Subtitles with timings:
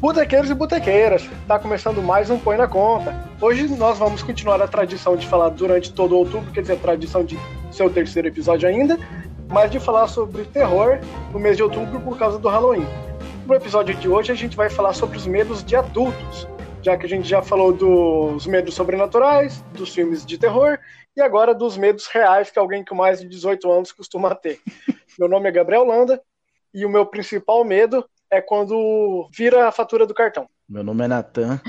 [0.00, 3.12] Botequeiros e botequeiras, tá começando mais um Põe na Conta.
[3.40, 7.24] Hoje nós vamos continuar a tradição de falar durante todo outubro, quer dizer, a tradição
[7.24, 7.36] de
[7.72, 8.96] ser o terceiro episódio ainda,
[9.48, 11.00] mas de falar sobre terror
[11.32, 12.86] no mês de outubro por causa do Halloween.
[13.44, 16.46] No episódio de hoje a gente vai falar sobre os medos de adultos,
[16.80, 20.78] já que a gente já falou dos medos sobrenaturais, dos filmes de terror
[21.16, 24.60] e agora dos medos reais que alguém com mais de 18 anos costuma ter.
[25.18, 26.22] Meu nome é Gabriel Landa
[26.72, 30.48] e o meu principal medo é quando vira a fatura do cartão.
[30.68, 31.60] Meu nome é Natan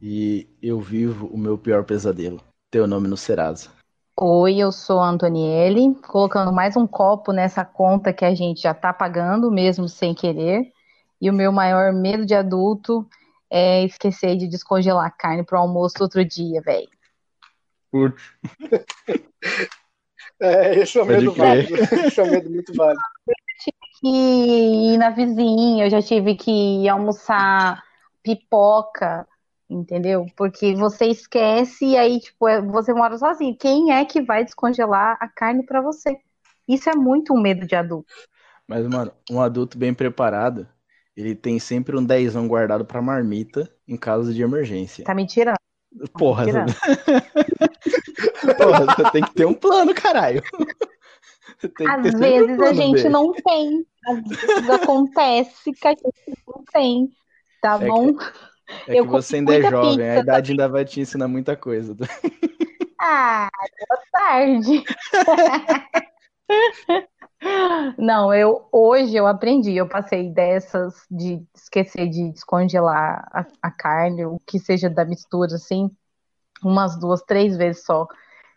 [0.00, 2.40] e eu vivo o meu pior pesadelo.
[2.70, 3.70] Teu nome no Serasa.
[4.16, 8.74] Oi, eu sou a Antonielle, colocando mais um copo nessa conta que a gente já
[8.74, 10.70] tá pagando, mesmo sem querer.
[11.20, 13.06] E o meu maior medo de adulto
[13.50, 16.88] é esquecer de descongelar a carne pro almoço outro dia, velho.
[17.90, 18.22] Putz.
[20.42, 21.74] É, esse é o medo válido.
[22.06, 23.02] Esse é um medo muito válido.
[24.00, 24.08] Que
[24.94, 27.82] ir na vizinha, eu já tive que ir almoçar
[28.22, 29.26] pipoca,
[29.68, 30.26] entendeu?
[30.36, 33.56] Porque você esquece e aí, tipo, é- você mora sozinho.
[33.56, 36.16] Quem é que vai descongelar a carne pra você?
[36.66, 38.12] Isso é muito um medo de adulto.
[38.66, 40.66] Mas, mano, um adulto bem preparado,
[41.16, 45.04] ele tem sempre um dezão guardado pra marmita em caso de emergência.
[45.04, 45.58] Tá me tirando.
[46.12, 46.72] Porra, tirando.
[48.56, 50.42] porra, você tem que ter um plano, caralho.
[51.76, 53.08] Que Às vezes a gente B.
[53.08, 53.86] não tem.
[54.06, 57.10] Às vezes acontece que a gente não tem.
[57.60, 58.16] Tá É bom?
[58.86, 61.28] É que eu comi você ainda é jovem, pizza a idade ainda vai te ensinar
[61.28, 61.96] muita coisa.
[63.02, 63.48] Ah,
[63.88, 64.84] boa tarde.
[67.98, 74.26] Não, eu hoje eu aprendi, eu passei dessas de esquecer de descongelar a, a carne,
[74.26, 75.90] o que seja da mistura, assim,
[76.62, 78.06] umas duas, três vezes só.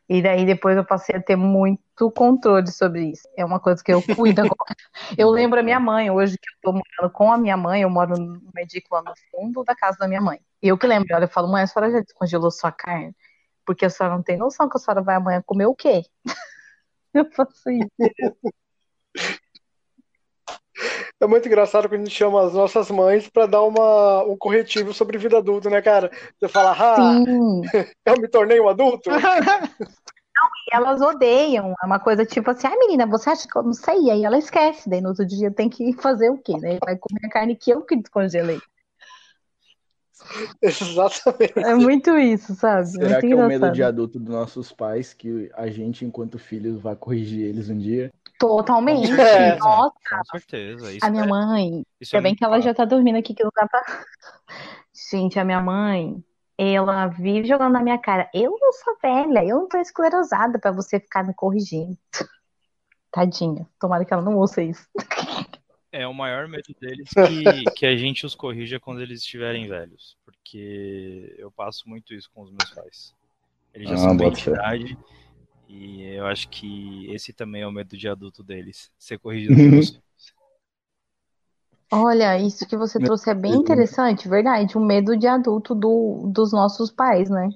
[0.10, 3.28] E daí depois eu passei a ter muito controle sobre isso.
[3.38, 4.76] É uma coisa que eu cuido agora.
[5.18, 7.90] Eu lembro a minha mãe, hoje que eu tô morando com a minha mãe, eu
[7.90, 10.40] moro no edícula no fundo da casa da minha mãe.
[10.62, 13.16] Eu que lembro, olha, eu falo, mãe, a senhora já descongelou sua carne?
[13.66, 16.04] Porque a senhora não tem noção que a senhora vai amanhã comer o quê?
[17.14, 17.92] Eu faço isso.
[21.22, 24.94] É muito engraçado quando a gente chama as nossas mães pra dar uma, um corretivo
[24.94, 26.12] sobre vida adulta, né, cara?
[26.38, 27.62] Você fala, ah, Sim,
[28.06, 29.10] eu me tornei um adulto?
[30.68, 31.74] e elas odeiam.
[31.82, 34.04] É uma coisa tipo assim, ai menina, você acha que eu não sei?
[34.04, 34.90] E aí ela esquece.
[34.90, 36.54] Daí no outro dia tem que fazer o quê?
[36.58, 36.78] Né?
[36.84, 38.60] Vai comer a carne que eu que descongelei.
[40.62, 41.54] Exatamente.
[41.58, 42.88] É muito isso, sabe?
[42.88, 43.76] Será muito que é o medo engraçado.
[43.76, 48.10] de adulto dos nossos pais que a gente, enquanto filhos, vai corrigir eles um dia?
[48.40, 49.08] Totalmente.
[49.08, 50.92] Certeza, Nossa, com certeza.
[50.94, 52.64] Isso a minha é- mãe, isso é Ainda bem que ela fato.
[52.66, 53.82] já tá dormindo aqui, que não dá pra.
[55.12, 56.24] Gente, a minha mãe,
[56.58, 58.30] ela vive jogando na minha cara.
[58.34, 61.98] Eu não sou velha, eu não tô esclerosada pra você ficar me corrigindo.
[63.12, 63.68] Tadinha.
[63.80, 64.88] Tomara que ela não ouça isso.
[65.92, 70.18] É o maior medo deles que, que a gente os corrija quando eles estiverem velhos.
[70.26, 73.14] Porque eu passo muito isso com os meus pais.
[73.74, 74.98] Eles já Ah, são de idade.
[75.76, 78.92] E eu acho que esse também é o medo de adulto deles.
[78.98, 80.00] Ser corrigido pelos.
[81.92, 84.78] Olha, isso que você trouxe é bem interessante, verdade.
[84.78, 87.50] O medo de adulto do, dos nossos pais, né?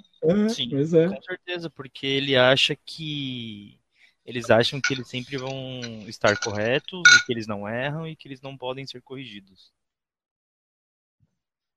[0.50, 1.08] Sim, Pois é.
[1.08, 3.80] com certeza, porque ele acha que.
[4.26, 8.28] Eles acham que eles sempre vão estar corretos e que eles não erram e que
[8.28, 9.72] eles não podem ser corrigidos.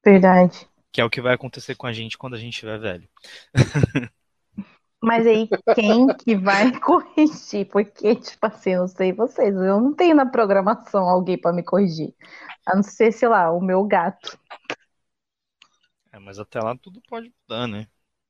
[0.04, 0.66] Verdade.
[0.90, 3.08] Que é o que vai acontecer com a gente quando a gente estiver velho.
[5.02, 7.66] Mas aí, quem que vai corrigir?
[7.70, 11.62] Porque, tipo assim, eu não sei vocês, eu não tenho na programação alguém pra me
[11.62, 12.14] corrigir.
[12.66, 14.38] A não ser, sei lá, o meu gato.
[16.12, 17.88] É, mas até lá tudo pode mudar, né?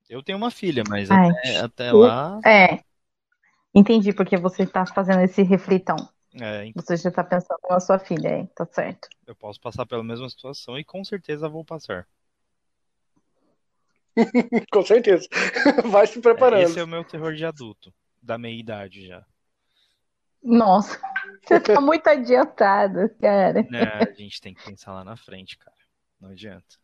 [0.08, 1.30] Eu tenho uma filha, mas Ai.
[1.32, 2.44] até, até lá.
[2.44, 2.80] É.
[3.74, 5.96] Entendi porque você tá fazendo esse reflitão.
[6.40, 9.08] é, então Você já tá pensando na sua filha, é, tá certo.
[9.26, 12.06] eu posso passar pela mesma situação e com certeza vou passar.
[14.72, 15.28] Com certeza.
[15.90, 16.62] Vai se É, preparando.
[16.62, 17.92] esse é o meu terror de adulto,
[18.22, 19.24] da meia idade já.
[20.42, 20.98] Nossa,
[21.44, 23.62] você tá muito adiantado, cara.
[23.70, 25.76] Né, a gente tem que pensar lá na frente, cara.
[26.20, 26.80] Não adianta.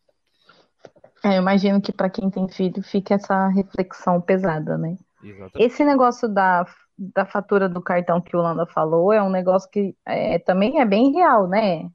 [1.23, 4.95] É, eu imagino que pra quem tem filho fica essa reflexão pesada, né?
[5.23, 5.59] Exatamente.
[5.59, 6.65] Esse negócio da,
[6.97, 10.85] da fatura do cartão que o Landa falou é um negócio que é, também é
[10.85, 11.89] bem real, né?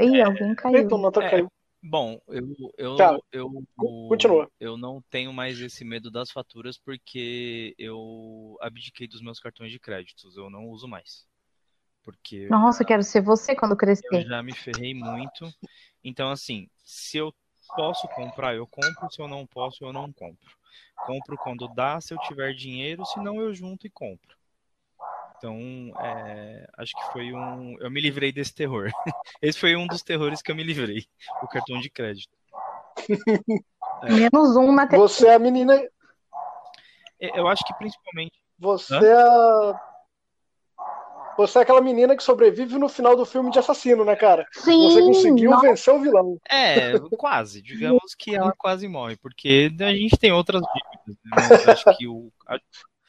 [0.00, 0.78] Ih, alguém caiu.
[0.78, 1.30] Então, nota É.
[1.30, 1.48] caiu.
[1.82, 3.18] Bom, eu, eu, Tá.
[3.32, 3.66] eu,
[4.08, 4.50] Continua.
[4.58, 9.78] eu não tenho mais esse medo das faturas porque eu abdiquei dos meus cartões de
[9.78, 11.26] créditos, eu não uso mais.
[12.04, 14.26] Porque Nossa, eu quero ser você quando eu crescer.
[14.28, 15.52] já me ferrei muito.
[16.02, 17.34] Então, assim, se eu
[17.74, 20.56] posso comprar, eu compro, se eu não posso, eu não compro.
[21.02, 24.37] Compro quando dá, se eu tiver dinheiro, senão eu junto e compro.
[25.38, 25.56] Então,
[26.00, 27.76] é, acho que foi um.
[27.80, 28.90] Eu me livrei desse terror.
[29.40, 31.06] Esse foi um dos terrores que eu me livrei,
[31.42, 32.36] o cartão de crédito.
[34.02, 35.00] Menos um na TV.
[35.00, 35.74] Você é a menina.
[37.20, 38.40] É, Eu acho que principalmente.
[38.58, 39.04] Você Hã?
[39.04, 39.80] é a.
[41.36, 44.44] Você é aquela menina que sobrevive no final do filme de assassino, né, cara?
[44.50, 46.36] Sim, Você conseguiu nossa, vencer o vilão.
[46.50, 47.62] É, quase.
[47.62, 51.16] Digamos que ela quase morre, porque a gente tem outras dívidas.
[51.24, 51.72] Né?
[51.72, 52.08] Acho que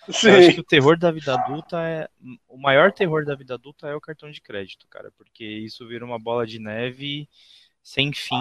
[0.09, 2.09] o, a- eu acho que o terror da vida adulta é.
[2.47, 5.11] O maior terror da vida adulta é o cartão de crédito, cara.
[5.17, 7.27] Porque isso vira uma bola de neve
[7.83, 8.35] sem fim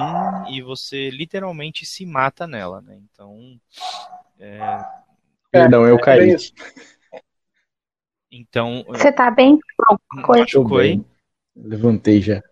[0.51, 3.01] e você literalmente se mata nela, né?
[3.13, 3.61] Então.
[4.39, 4.59] é,
[5.51, 6.37] Perdão, eu É caí.
[8.31, 8.85] então.
[8.89, 9.59] Você tá bem?
[10.27, 11.05] Machucou bem.
[11.57, 12.43] Levantei já.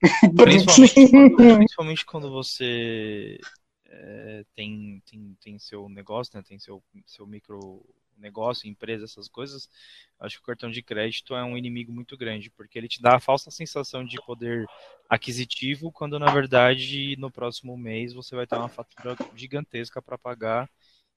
[0.36, 3.38] Principalmente quando, principalmente quando você
[3.86, 6.42] é, tem, tem, tem seu negócio, né?
[6.46, 7.84] Tem seu, seu micro
[8.18, 9.68] negócio, empresa, essas coisas.
[10.20, 13.16] Acho que o cartão de crédito é um inimigo muito grande, porque ele te dá
[13.16, 14.66] a falsa sensação de poder
[15.08, 20.68] aquisitivo, quando na verdade no próximo mês você vai ter uma fatura gigantesca para pagar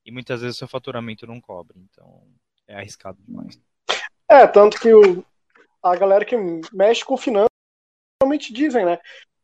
[0.05, 1.77] e muitas vezes seu faturamento não cobre.
[1.79, 2.23] Então
[2.67, 3.59] é arriscado demais.
[4.29, 5.23] É, tanto que o,
[5.83, 6.35] a galera que
[6.73, 7.49] mexe com finanças
[8.21, 8.99] realmente dizem, né?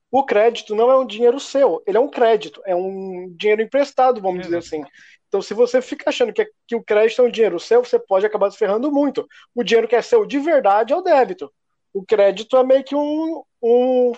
[0.09, 4.19] O crédito não é um dinheiro seu, ele é um crédito, é um dinheiro emprestado,
[4.19, 4.83] vamos É, dizer assim.
[5.31, 8.25] Então, se você fica achando que, que o crédito é um dinheiro seu, você pode
[8.25, 9.25] acabar se ferrando muito.
[9.55, 11.49] O dinheiro que é seu de verdade é o débito.
[11.93, 14.11] O crédito é meio que um, um-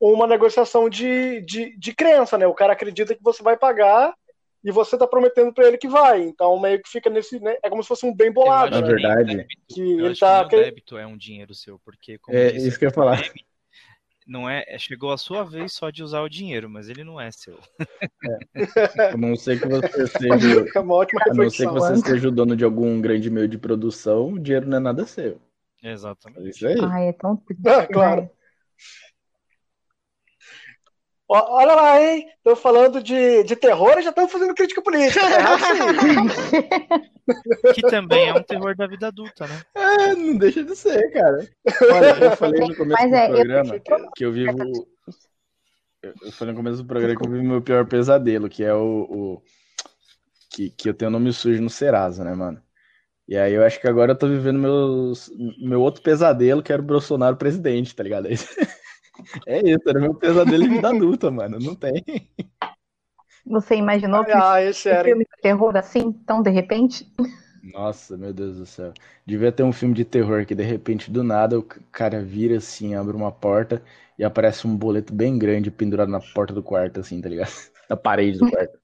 [0.00, 2.44] uma negociação de, de, de crença, né?
[2.48, 4.12] O cara acredita que você vai pagar
[4.64, 6.22] e você está prometendo para ele que vai.
[6.22, 7.38] Então, meio que fica nesse.
[7.38, 7.56] Né?
[7.62, 8.72] É como se fosse um bem bolado.
[8.72, 8.86] Na né?
[8.88, 12.66] verdade, débito- que ele tá que débito é um dinheiro seu, porque como É disse
[12.66, 13.18] isso que eu ia falar.
[13.18, 13.44] o meme,
[14.32, 17.20] não é, é- chegou a sua vez só de usar o dinheiro, mas ele não
[17.20, 17.58] é seu.
[19.12, 20.66] A não ser que você seja.
[20.74, 23.46] É uma ótima A não ser que você esteja o dono de algum grande meio
[23.46, 25.38] de produção, o dinheiro não é nada seu.
[25.82, 26.48] É Exatamente.
[26.48, 26.76] isso aí.
[26.80, 27.68] Ai, é tão triste.
[27.68, 28.30] Ah, claro.
[31.34, 31.40] Né?
[31.48, 32.26] Olha lá, hein?
[32.44, 35.20] Tô falando de, de terror e já estamos fazendo crítica política.
[35.20, 37.12] Isso aí.
[37.74, 39.62] Que também é um terror da vida adulta, né?
[39.76, 41.48] É, não deixa de ser, cara.
[41.92, 43.80] Olha, eu falei no começo Mas do é, eu- programa
[44.16, 44.58] que eu vivo.
[46.02, 48.74] Eu eu falei no começo do programa que eu vivo meu pior pesadelo, que é
[48.74, 49.06] o.
[49.08, 49.42] o-
[50.50, 52.60] que, que eu tenho nome sujo no Serasa, né, mano?
[53.28, 55.30] E aí eu acho que agora eu tô vivendo meus,
[55.60, 58.26] meu outro pesadelo, que era o Bolsonaro presidente, tá ligado?
[59.46, 61.58] É isso, era meu pesadelo de vida adulta, mano.
[61.60, 62.04] Não tem.
[63.46, 65.08] Você imaginou que Ah, esse um era.
[65.08, 67.06] filme de terror assim, tão de repente?
[67.62, 68.92] Nossa, meu Deus do céu.
[69.24, 72.94] Devia ter um filme de terror que de repente do nada o cara vira assim,
[72.94, 73.82] abre uma porta
[74.18, 77.50] e aparece um boleto bem grande pendurado na porta do quarto, assim, tá ligado?
[77.88, 78.78] Na parede do quarto.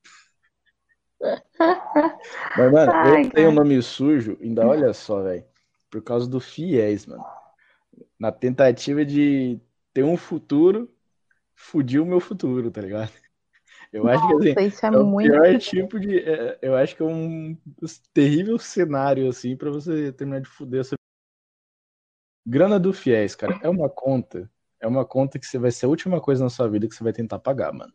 [2.55, 5.45] Mas, mano, Ai, eu tenho um nome sujo, ainda olha só, velho.
[5.91, 7.25] Por causa do fiéis, mano.
[8.19, 9.61] Na tentativa de
[9.99, 10.89] ter um futuro,
[11.57, 13.11] fudiu o meu futuro, tá ligado?
[13.93, 14.55] Eu acho que assim.
[14.55, 16.21] Nossa, isso é, É o pior tipo de.
[16.21, 17.57] é, eu acho que é um
[18.15, 20.99] terrível cenário, assim, pra você terminar de fuder a sua.
[22.47, 24.51] Grana do Fiéis, cara, é uma conta.
[24.81, 27.03] É uma conta que você vai ser a última coisa na sua vida que você
[27.03, 27.93] vai tentar pagar, mano.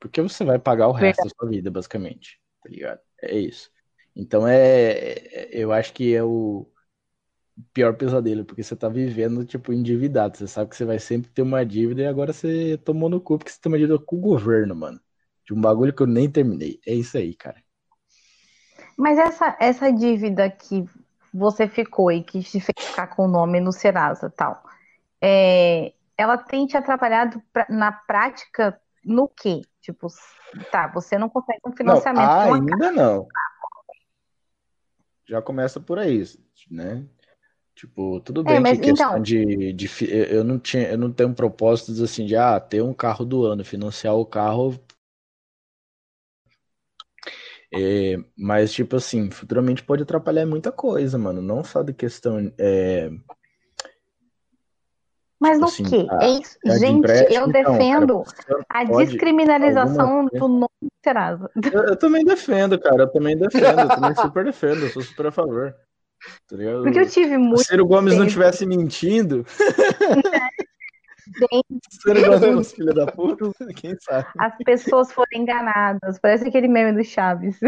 [0.00, 2.40] Porque você vai pagar o resto da sua vida, basicamente.
[2.62, 3.00] Tá ligado?
[3.22, 3.70] É isso.
[4.14, 4.92] Então é.
[4.92, 6.70] é- Eu acho que é o
[7.72, 10.36] pior pesadelo, porque você tá vivendo, tipo, endividado.
[10.36, 13.38] Você sabe que você vai sempre ter uma dívida e agora você tomou no cu
[13.38, 15.00] porque você tem uma dívida com o governo, mano.
[15.44, 16.80] De um bagulho que eu nem terminei.
[16.86, 17.62] É isso aí, cara.
[18.96, 20.84] Mas essa, essa dívida que
[21.32, 24.62] você ficou e que te fez ficar com o nome no Serasa e tal,
[25.20, 29.62] é, ela tem te atrapalhado pra- na prática no quê?
[29.80, 30.08] Tipo,
[30.70, 33.28] tá, você não consegue um Não, financiamento uma ainda não.
[35.26, 36.22] Já começa por aí,
[36.70, 37.04] né?
[37.74, 39.88] Tipo, tudo É, bem mas que questão então- de, de
[40.30, 43.64] eu não tinha, eu não tenho propósitos assim de ah, ter um carro do ano,
[43.64, 44.78] financiar o carro.
[47.72, 51.42] É, mas tipo assim, futuramente pode atrapalhar muita coisa, mano.
[51.42, 53.10] Não só de questão é,
[55.40, 56.06] Mas no assim, quê?
[56.08, 56.56] a- É isso.
[56.64, 58.22] a Gente, eu então, cara, defendo
[58.68, 61.50] a descriminalização alguma do nome Serasa.
[61.72, 63.02] Eu, eu também defendo, cara.
[63.02, 63.80] Eu também defendo.
[63.80, 64.82] Eu também super defendo.
[64.84, 65.74] Eu sou super a favor.
[66.48, 66.82] Tá ligado?
[66.82, 68.28] Porque eu tive Se o muito Ciro Gomes não tempo.
[68.28, 69.74] estivesse mentindo, Você
[72.14, 73.50] não gosta dos filhos da puta?
[73.76, 74.26] Quem sabe?
[74.38, 76.18] as pessoas foram enganadas.
[76.18, 77.58] Parece aquele meme do Chaves.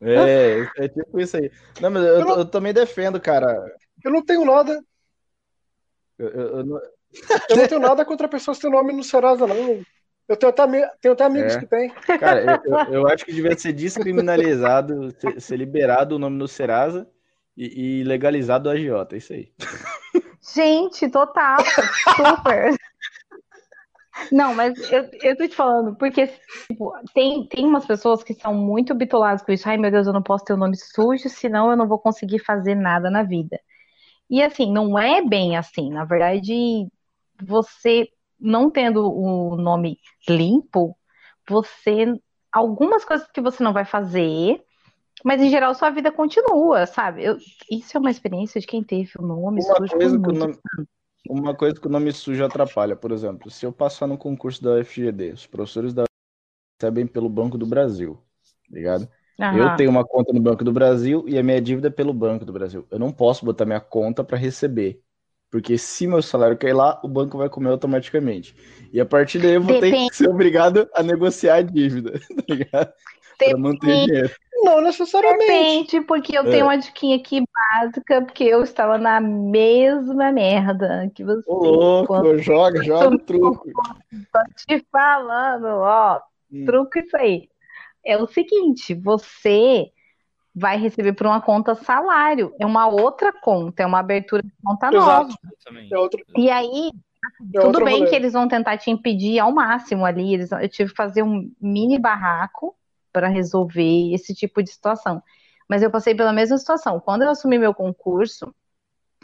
[0.00, 1.50] É, é tipo isso aí.
[1.80, 3.74] Não, mas eu, eu também defendo, cara.
[4.04, 4.82] Eu não tenho nada.
[6.18, 6.80] Eu, eu- eu não-
[7.50, 9.82] Eu não tenho nada contra pessoas que têm nome no Serasa, não.
[10.28, 10.66] Eu tenho até,
[11.00, 11.58] tenho até amigos É.
[11.60, 11.90] que têm.
[12.18, 16.48] Cara, eu, eu- eu acho que devia ser descriminalizado, ser, ser liberado o nome no
[16.48, 17.06] Serasa
[17.56, 19.52] e, e legalizado o agiota, é isso aí.
[20.54, 21.58] Gente, total,
[22.16, 22.76] super.
[24.30, 26.26] Não, mas eu, eu tô te falando, porque
[26.68, 29.68] tipo, tem, tem umas pessoas que são muito bitoladas com isso.
[29.68, 32.38] Ai, meu Deus, eu não posso ter o nome sujo, senão eu não vou conseguir
[32.40, 33.58] fazer nada na vida.
[34.28, 35.90] E assim, não é bem assim.
[35.90, 36.86] Na verdade,
[37.42, 40.96] você não tendo o nome limpo,
[41.48, 42.06] você.
[42.50, 44.62] Algumas coisas que você não vai fazer,
[45.24, 47.24] mas em geral sua vida continua, sabe?
[47.24, 47.38] Eu-
[47.70, 50.58] isso é uma experiência de quem teve o nome Uma sujo coisa que o nome,
[51.28, 54.72] uma coisa que o nome sujo atrapalha, por exemplo, se eu passar no concurso da
[54.72, 56.04] UFGD, os professores da
[56.80, 58.16] recebem pelo Banco do Brasil,
[58.70, 59.08] tá ligado?
[59.50, 59.76] Eu Aham.
[59.76, 62.52] tenho uma conta no Banco do Brasil e a minha dívida é pelo Banco do
[62.52, 62.86] Brasil.
[62.90, 65.00] Eu não posso botar minha conta para receber,
[65.50, 68.54] porque se meu salário cair lá, o banco vai comer automaticamente.
[68.92, 70.10] E a partir daí eu vou ter Depende.
[70.10, 72.92] que ser obrigado a negociar a dívida, tá ligado?
[73.44, 74.06] Para manter Depende.
[74.06, 74.30] dinheiro.
[74.62, 75.82] Não necessariamente.
[75.86, 76.50] Depende, porque eu É.
[76.50, 77.42] tenho uma diquinha aqui
[77.72, 81.42] básica, porque eu estava na mesma merda que você.
[81.46, 83.72] Ô, louco, Quando joga, joga o truco.
[84.32, 86.20] tô te falando, ó,
[86.52, 86.64] Hum.
[86.66, 87.48] truco isso aí.
[88.04, 89.90] É o seguinte, você
[90.54, 94.90] vai receber por uma conta salário, é uma outra conta, é uma abertura de conta
[94.90, 95.22] nova.
[95.28, 95.38] Exato.
[95.56, 95.94] Exatamente.
[95.94, 96.90] É outro, E aí,
[97.54, 98.10] é tudo bem rolê.
[98.10, 100.34] que eles vão tentar te impedir ao máximo ali.
[100.34, 102.76] Eles, eu tive que fazer um mini barraco
[103.12, 105.22] para resolver esse tipo de situação.
[105.68, 107.00] Mas eu passei pela mesma situação.
[107.00, 108.54] Quando eu assumi meu concurso,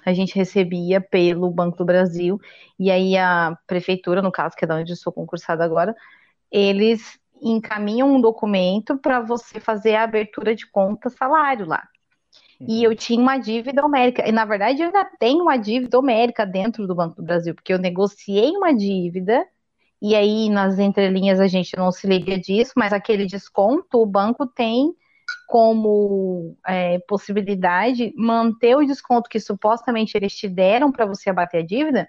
[0.05, 2.41] a gente recebia pelo Banco do Brasil,
[2.79, 5.95] e aí a prefeitura, no caso, que é da onde eu sou concursada agora,
[6.51, 11.87] eles encaminham um documento para você fazer a abertura de conta salário lá.
[12.61, 14.27] E eu tinha uma dívida homérica.
[14.29, 17.73] E, na verdade, eu ainda tenho uma dívida homérica dentro do Banco do Brasil, porque
[17.73, 19.47] eu negociei uma dívida,
[20.01, 24.47] e aí nas entrelinhas a gente não se liga disso, mas aquele desconto o banco
[24.47, 24.95] tem
[25.47, 31.67] como é, possibilidade manter o desconto que supostamente eles te deram para você abater a
[31.67, 32.09] dívida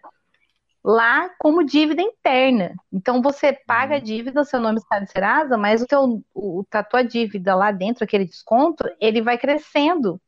[0.84, 2.74] lá como dívida interna.
[2.92, 6.84] Então você paga a dívida, seu nome está de Serasa, mas o teu, o, a
[6.84, 10.22] tua dívida lá dentro, aquele desconto, ele vai crescendo.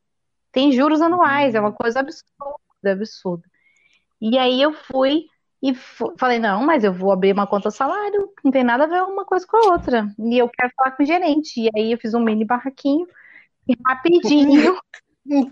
[0.52, 3.44] Tem juros anuais, é uma coisa absurda, absurda.
[4.20, 5.26] E aí eu fui
[5.62, 5.76] e
[6.18, 9.24] falei, não, mas eu vou abrir uma conta salário, não tem nada a ver uma
[9.24, 10.08] coisa com a outra.
[10.18, 11.62] E eu quero falar com o gerente.
[11.62, 13.08] E aí eu fiz um mini barraquinho,
[13.68, 14.76] e rapidinho,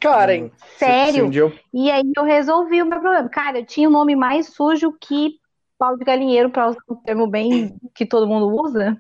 [0.01, 0.49] Karen.
[0.57, 1.27] Se- se sério.
[1.27, 3.29] um eu- E aí eu resolvi o meu problema.
[3.29, 5.39] Cara, eu tinha um nome mais sujo que
[5.77, 8.99] pau de galinheiro, para usar um termo bem que todo mundo usa.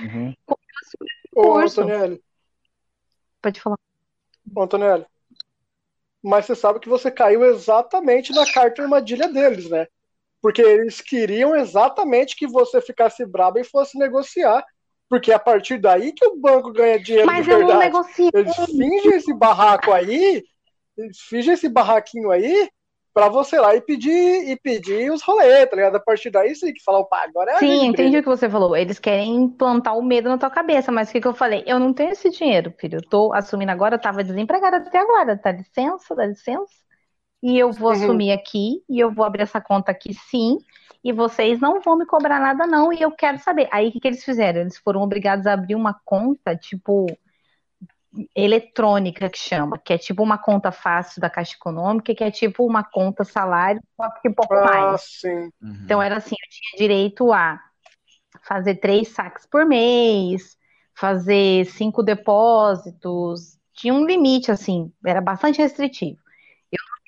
[0.00, 0.34] Uhum.
[1.34, 1.80] Ô, Curso.
[1.82, 2.20] Antonielli.
[3.40, 3.78] Pode falar.
[4.54, 5.06] Ô, Antonielli.
[6.20, 9.86] Mas você sabe que você caiu exatamente na carta armadilha deles, né?
[10.40, 14.64] Porque eles queriam exatamente que você ficasse braba e fosse negociar.
[15.08, 17.84] Porque é a partir daí que o banco ganha dinheiro Mas de eu não verdade.
[17.86, 18.30] negociei.
[18.34, 20.44] Eles fingem esse barraco aí,
[20.96, 22.68] eles fingem esse barraquinho aí
[23.14, 25.96] pra você lá e pedir, e pedir os rolês, tá ligado?
[25.96, 28.76] A partir daí sim que falar, opa, agora é Sim, entendi o que você falou.
[28.76, 31.64] Eles querem implantar o medo na tua cabeça, mas o que que eu falei?
[31.66, 32.98] Eu não tenho esse dinheiro, filho.
[32.98, 35.34] Eu tô assumindo agora, eu tava desempregada até agora.
[35.34, 36.72] Dá licença, dá licença.
[37.42, 38.02] E eu vou Uhum.
[38.04, 40.58] assumir aqui, e eu vou abrir essa conta aqui sim,
[41.04, 43.68] e vocês não vão me cobrar nada, não, e eu quero saber.
[43.72, 44.60] Aí o que que eles fizeram?
[44.60, 47.06] Eles foram obrigados a abrir uma conta, tipo,
[48.34, 52.66] eletrônica que chama, que é tipo uma conta fácil da Caixa Econômica, que é tipo
[52.66, 55.02] uma conta salário, só que um pouco Ah, mais.
[55.20, 55.50] sim.
[55.62, 55.76] Uhum.
[55.84, 57.60] Então era assim, eu tinha direito a
[58.42, 60.56] fazer três saques por mês,
[60.94, 66.18] fazer cinco depósitos, tinha um limite, assim, era bastante restritivo.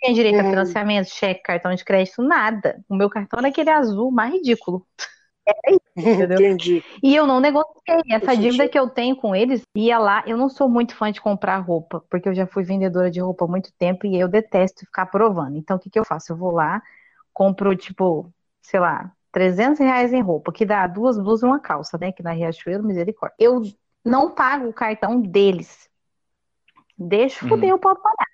[0.03, 0.51] Tinha direito a Uhum.
[0.51, 2.83] financiamento, cheque, cartão de crédito, nada.
[2.89, 4.87] O meu cartão era aquele azul mais ridículo.
[5.97, 6.39] Entendeu?
[6.41, 6.83] Entendi.
[7.03, 7.71] E eu não negociei.
[8.11, 10.23] Essa dívida que eu tenho com eles, ia lá.
[10.27, 13.45] Eu não sou muito fã de comprar roupa, porque eu já fui vendedora de roupa
[13.45, 15.57] há muito tempo e eu detesto ficar provando.
[15.57, 16.33] Então, o que que eu faço?
[16.33, 16.83] Eu vou lá,
[17.33, 21.99] compro, tipo, sei lá, 300 reais em roupa, que dá duas blusas e uma calça,
[21.99, 22.13] né?
[22.13, 23.35] Que na Riachuelo, misericórdia.
[23.39, 23.63] Eu
[24.05, 25.89] não pago o cartão deles.
[26.97, 27.51] Deixa Uhum.
[27.51, 28.30] fuder o pau pagar.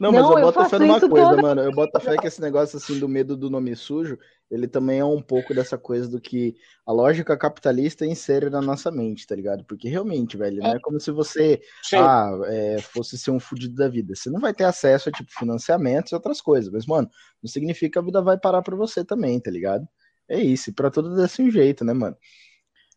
[0.00, 1.60] Não, mas Não, eu eu boto fé faço numa coisa, toda mano.
[1.60, 4.18] Eu boto fé que esse negócio assim do medo do nome sujo,
[4.50, 8.90] ele também é um pouco dessa coisa do que a lógica capitalista insere na nossa
[8.90, 9.64] mente, tá ligado?
[9.64, 11.98] Porque realmente, velho, não é como se você Sim.
[11.98, 14.14] ah, é, fosse ser um fudido da vida.
[14.14, 17.08] Você não vai ter acesso a tipo financiamentos e outras coisas, mas mano,
[17.42, 19.86] não significa que a vida vai parar pra você também, tá ligado?
[20.28, 22.16] É isso, e pra tudo desse um jeito, né, mano?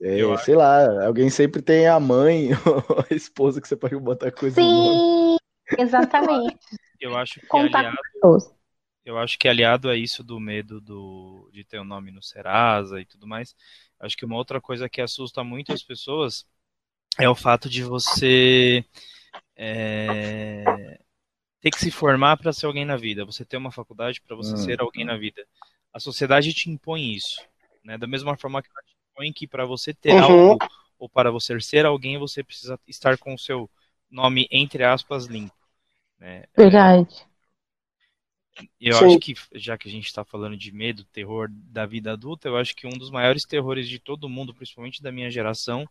[0.02, 3.96] É, Eu sei lá, alguém sempre tem a mãe ou a esposa que você pode
[3.98, 5.23] botar coisa no nome.
[5.78, 6.58] Exatamente.
[7.00, 7.98] Eu acho que Contato aliado,
[9.06, 13.02] eu acho que aliado a isso do medo do, de ter o nome no Serasa
[13.02, 13.56] e tudo mais,
[14.00, 16.46] acho que uma outra coisa que assusta muito as pessoas
[17.20, 18.86] é o fato de você
[19.56, 21.00] é,
[21.62, 24.54] ter que se formar para ser alguém na vida, você ter uma faculdade para você
[24.54, 24.58] Hum.
[24.58, 25.46] ser alguém na vida.
[25.94, 27.48] A sociedade te impõe isso,
[27.84, 27.98] né?
[27.98, 30.22] Da mesma forma que ela te impõe que para você ter Uhum.
[30.22, 30.64] algo
[31.00, 33.70] ou para você ser alguém, você precisa estar com o seu
[34.14, 35.56] nome entre aspas limpo,
[36.20, 36.46] né?
[36.56, 37.26] Verdade.
[38.80, 39.06] E eu Sim.
[39.06, 42.56] acho que, já que a gente está falando de medo, terror da vida adulta, eu
[42.56, 45.90] acho que um dos maiores terrores de todo mundo, principalmente da minha geração,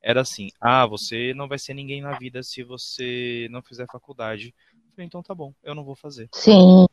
[0.00, 4.54] era assim: ah, você não vai ser ninguém na vida se você não fizer faculdade.
[4.72, 6.28] Eu falei, então tá bom, eu não vou fazer.
[6.32, 6.86] Sim,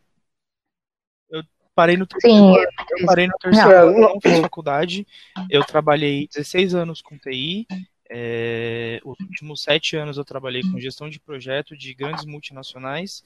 [1.73, 2.50] Parei no terceiro sim.
[2.50, 3.88] ano, eu parei no terceiro Não.
[3.88, 5.07] ano, não fiz faculdade,
[5.50, 7.65] eu trabalhei 16 anos com TI,
[8.13, 13.24] é, os últimos sete anos eu trabalhei com gestão de projeto de grandes multinacionais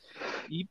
[0.49, 0.67] e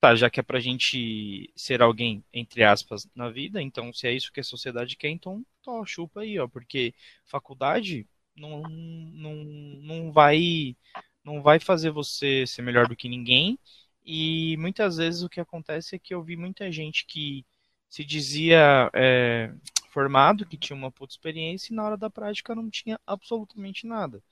[0.00, 4.12] tá, já que é pra gente ser alguém, entre aspas, na vida, então se é
[4.12, 5.44] isso que a sociedade quer, então
[5.86, 6.94] chupa aí, ó, porque
[7.24, 8.06] faculdade
[8.36, 10.76] não, não, não vai
[11.24, 13.58] não vai fazer você ser melhor do que ninguém
[14.04, 17.44] e muitas vezes o que acontece é que eu vi muita gente que
[17.88, 19.52] se dizia é,
[19.98, 24.22] formado, que tinha uma puta experiência e na hora da prática não tinha absolutamente nada.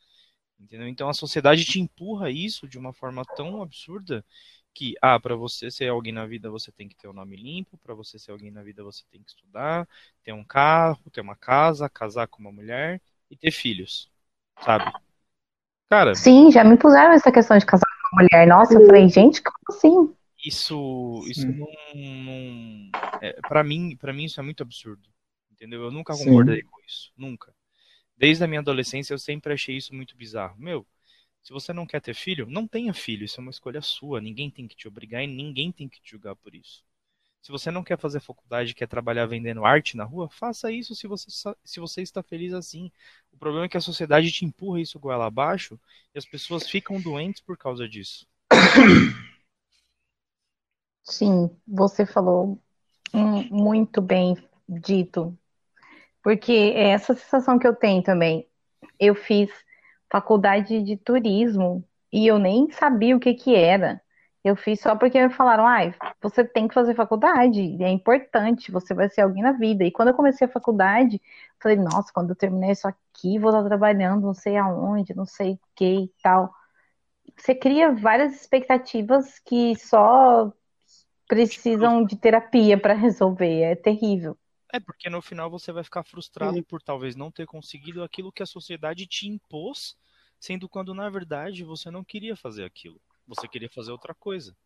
[0.61, 0.87] Entendeu?
[0.87, 4.25] Então a sociedade te empurra isso de uma forma tão absurda
[4.73, 7.77] que, ah, para você ser alguém na vida você tem que ter o nome limpo,
[7.79, 9.89] para você ser alguém na vida você tem que estudar,
[10.23, 14.09] ter um carro, ter uma casa, casar com uma mulher e ter filhos,
[14.61, 14.85] sabe?
[15.91, 18.47] Cara, Sim, já me puseram essa questão de casar com mulher.
[18.47, 20.15] Nossa, eu falei, gente, como assim?
[20.45, 25.09] isso isso não, não é, para mim para mim isso é muito absurdo
[25.57, 25.85] entendeu?
[25.85, 26.27] Eu nunca Sim.
[26.27, 27.55] concordei com isso nunca.
[28.17, 30.57] Desde a minha adolescência eu sempre achei isso muito bizarro.
[30.59, 30.87] Meu
[31.43, 34.51] se você não quer ter filho não tenha filho isso é uma escolha sua ninguém
[34.51, 36.85] tem que te obrigar e ninguém tem que te julgar por isso.
[37.43, 41.07] Se você não quer fazer faculdade quer trabalhar vendendo arte na rua faça isso se
[41.09, 41.31] você
[41.65, 42.91] se você está feliz assim.
[43.33, 45.81] O problema é que a sociedade te empurra isso goela abaixo
[46.15, 48.27] e as pessoas ficam doentes por causa disso.
[51.05, 52.61] Sim, você falou
[53.51, 54.37] muito bem
[54.69, 55.37] dito.
[56.27, 58.49] Porque é essa sensação que eu tenho também.
[58.99, 59.49] Eu fiz
[60.11, 64.03] faculdade de turismo e eu nem sabia o que que era.
[64.43, 68.93] Eu fiz só porque me falaram, ai, você tem que fazer faculdade, é importante, você
[68.93, 69.85] vai ser alguém na vida.
[69.85, 71.23] E quando eu comecei a faculdade,
[71.63, 75.53] falei, nossa, quando eu terminar isso aqui, vou estar trabalhando não sei aonde, não sei
[75.53, 76.53] o que e tal.
[77.37, 80.53] Você cria várias expectativas que só
[81.29, 83.63] precisam de terapia para resolver.
[83.63, 84.37] É terrível.
[84.73, 88.43] É, porque no final você vai ficar frustrado por talvez não ter conseguido aquilo que
[88.43, 89.97] a sociedade te impôs,
[90.39, 93.01] sendo quando na verdade você não queria fazer aquilo.
[93.27, 94.57] Você queria fazer outra coisa.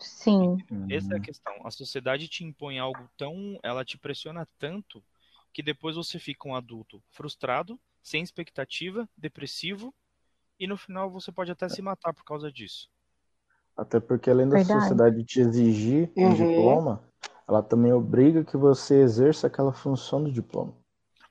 [0.00, 1.54] Sim, Essa é a questão.
[1.66, 3.58] A sociedade te impõe algo tão.
[3.62, 5.04] Ela te pressiona tanto
[5.52, 9.94] que depois você fica um adulto frustrado, sem expectativa, depressivo,
[10.58, 12.90] e no final você pode até se matar por causa disso.
[13.76, 14.58] Até porque além da Verdade.
[14.58, 16.32] sociedade te exigir um Uhum.
[16.32, 17.02] diploma,
[17.48, 20.74] ela também obriga que você exerça aquela função do diploma.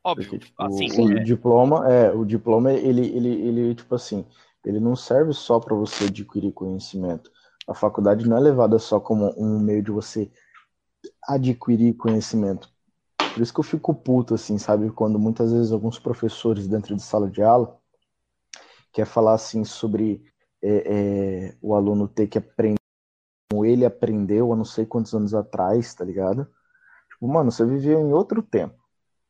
[0.04, 4.26] Óbvio, Porque, tipo, assim, o é, diploma, é, o diploma, ele, ele, ele, tipo assim,
[4.66, 7.32] ele não serve só para você adquirir conhecimento.
[7.68, 10.32] A faculdade não é levada só como um meio de você
[11.28, 12.70] adquirir conhecimento.
[13.34, 14.90] Por isso que eu fico puto, assim, sabe?
[14.90, 17.78] Quando muitas vezes alguns professores dentro de sala de aula
[18.92, 20.24] quer falar, assim, sobre
[20.64, 22.78] é, é, o aluno ter que aprender
[23.50, 26.48] como ele aprendeu há não sei quantos anos atrás, tá ligado?
[27.10, 28.76] Tipo, mano, você viveu em outro tempo.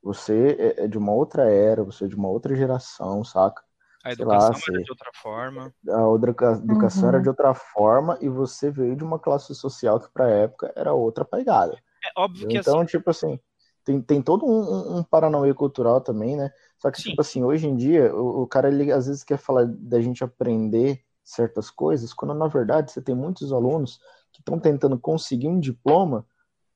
[0.01, 3.63] Você é- é de uma outra era, você é de uma outra geração, saca?
[4.03, 5.73] a sei lá, educação era de outra forma.
[5.89, 7.23] A outra ca- educação era Uhum.
[7.23, 11.25] de outra forma e você veio de uma classe social que pra época era outra
[11.25, 11.77] pegada.
[12.03, 13.39] É óbvio que Então, assim, tipo assim,
[13.83, 16.51] tem, tem todo um, um- um paranauê cultural também, né?
[16.77, 17.09] Só que, Sim.
[17.09, 20.23] tipo assim, hoje em dia, o, o cara, ele às vezes quer falar da gente
[20.23, 23.99] aprender certas coisas, quando na verdade você tem muitos alunos
[24.31, 26.25] que estão tentando conseguir um diploma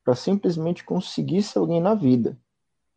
[0.04, 2.38] para simplesmente conseguir ser alguém na vida.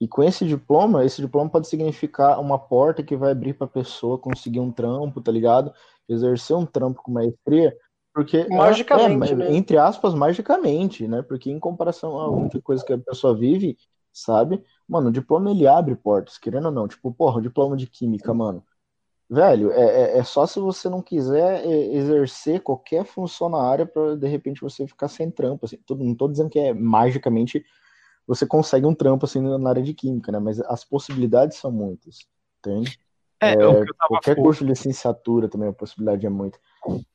[0.01, 3.71] E com esse diploma, esse diploma pode significar uma porta que vai abrir para a
[3.71, 5.73] pessoa conseguir um trampo, tá ligado?
[6.09, 7.77] Exercer um trampo com maestria,
[8.13, 9.57] porque magicamente, é, né?
[9.57, 11.23] entre aspas, magicamente, né?
[11.23, 13.77] Porque em comparação a muita coisa que a pessoa vive,
[14.13, 14.63] sabe?
[14.89, 16.89] Mano, o diploma ele abre portas, querendo ou não.
[16.89, 18.65] Tipo, porra, o diploma de química, mano.
[19.35, 24.17] Velho, é, é, é só se você não quiser exercer qualquer função na área para
[24.17, 25.67] de repente você ficar sem trampo.
[25.67, 25.77] Assim.
[25.91, 27.65] Não tô dizendo que é magicamente
[28.27, 30.39] você consegue um trampo assim na área de química, né?
[30.39, 32.19] Mas as possibilidades são muitas,
[32.61, 32.97] entende?
[33.41, 36.59] É, é qualquer curso de licenciatura também a possibilidade é muito.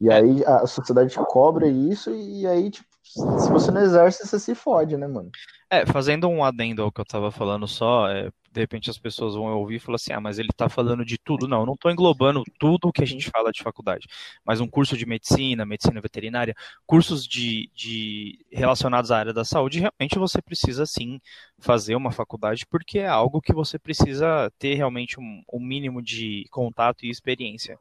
[0.01, 0.13] E é.
[0.13, 4.95] aí a sociedade cobra isso e aí, tipo, se você não exerce, você se fode,
[4.95, 5.31] né, mano?
[5.71, 9.35] É, fazendo um adendo ao que eu tava falando só, é, de repente as pessoas
[9.35, 11.47] vão ouvir e falar assim, ah, mas ele está falando de tudo.
[11.47, 14.07] Não, eu não estou englobando tudo o que a gente fala de faculdade,
[14.45, 19.79] mas um curso de medicina, medicina veterinária, cursos de, de relacionados à área da saúde,
[19.79, 21.19] realmente você precisa sim
[21.57, 26.45] fazer uma faculdade, porque é algo que você precisa ter realmente um, um mínimo de
[26.51, 27.77] contato e experiência.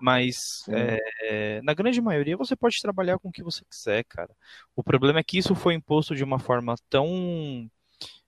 [0.00, 4.30] Mas é, na grande maioria você pode trabalhar com o que você quiser, cara.
[4.74, 7.70] O problema é que isso foi imposto de uma forma tão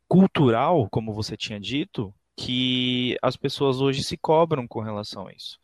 [0.07, 5.59] cultural, como você tinha dito, que as pessoas hoje se cobram com relação a isso.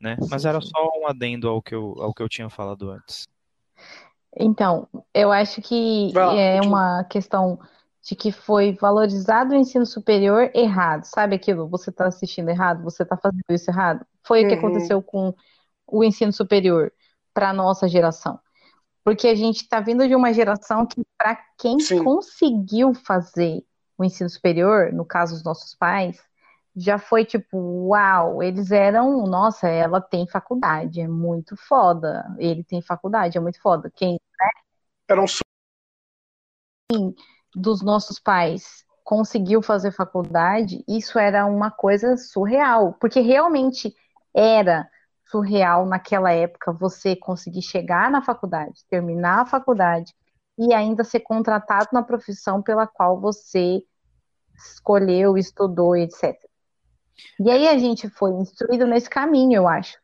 [0.00, 0.16] Né?
[0.28, 3.26] Mas era só um adendo ao que eu, ao que eu tinha falado antes.
[4.36, 7.58] Então, eu acho que é uma questão
[8.02, 11.04] de que foi valorizado o ensino superior errado.
[11.04, 11.68] Sabe aquilo?
[11.68, 14.04] Você está assistindo errado, você está fazendo isso errado.
[14.22, 14.46] Foi uhum.
[14.46, 14.58] o que uhum.
[14.66, 15.34] aconteceu com
[15.86, 16.92] o ensino superior
[17.32, 18.38] para a nossa geração.
[19.02, 22.02] Porque a gente está vindo de uma geração que, para quem Sim.
[22.02, 23.62] conseguiu fazer
[23.98, 26.18] o ensino superior, no caso os nossos pais,
[26.76, 32.24] já foi tipo, uau, eles eram, nossa, ela tem faculdade, é muito foda.
[32.38, 33.90] Ele tem faculdade, é muito foda.
[33.94, 34.48] Quem né?
[35.08, 35.24] eram
[37.54, 43.94] dos nossos pais conseguiu fazer faculdade, isso era uma coisa surreal, porque realmente
[44.34, 44.88] era
[45.26, 50.14] surreal naquela época você conseguir chegar na faculdade, terminar a faculdade
[50.58, 53.82] e ainda ser contratado na profissão pela qual você
[54.56, 56.34] escolheu, estudou, etc.
[57.40, 59.96] E aí a gente foi instruído nesse caminho, eu acho.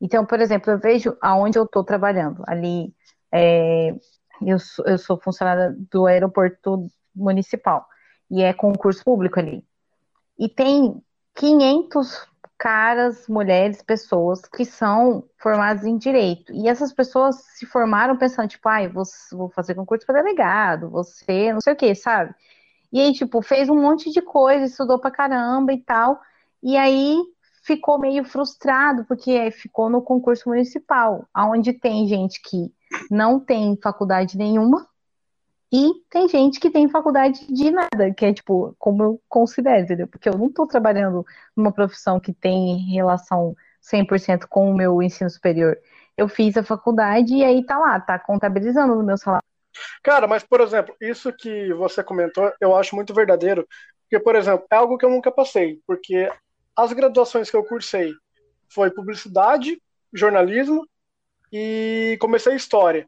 [0.00, 2.42] Então, por exemplo, eu vejo aonde eu estou trabalhando.
[2.46, 2.94] Ali,
[3.32, 3.94] é,
[4.40, 7.86] eu, sou, eu sou funcionária do aeroporto municipal
[8.30, 9.64] e é concurso público ali.
[10.38, 11.02] E tem
[11.34, 12.26] 500
[12.58, 16.52] caras, mulheres, pessoas que são formadas em direito.
[16.52, 20.90] E essas pessoas se formaram pensando, tipo, ai, ah, vou, vou fazer concurso para delegado,
[20.90, 22.34] você não sei o que, sabe?
[22.92, 26.20] E aí, tipo, fez um monte de coisa, estudou pra caramba e tal.
[26.62, 27.16] E aí
[27.62, 32.72] ficou meio frustrado, porque ficou no concurso municipal, onde tem gente que
[33.10, 34.88] não tem faculdade nenhuma,
[35.70, 40.08] e tem gente que tem faculdade de nada, que é tipo, como eu considero, entendeu?
[40.08, 45.28] Porque eu não estou trabalhando numa profissão que tem relação 100% com o meu ensino
[45.28, 45.78] superior.
[46.16, 49.44] Eu fiz a faculdade e aí tá lá, tá contabilizando no meu salário.
[50.02, 53.66] Cara, mas por exemplo, isso que você comentou, eu acho muito verdadeiro,
[54.02, 56.30] porque por exemplo, é algo que eu nunca passei, porque
[56.74, 58.12] as graduações que eu cursei
[58.68, 59.80] foi publicidade,
[60.12, 60.86] jornalismo
[61.52, 63.06] e comecei história.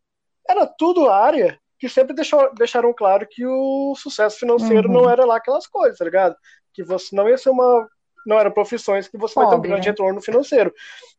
[0.49, 4.94] Era tudo área que sempre deixou, deixaram claro que o sucesso financeiro uhum.
[4.94, 6.36] não era lá aquelas coisas, tá ligado?
[6.74, 7.88] Que você não ia ser uma.
[8.26, 9.90] Não eram profissões que você Pobre, vai ter um grande né?
[9.90, 10.72] retorno financeiro.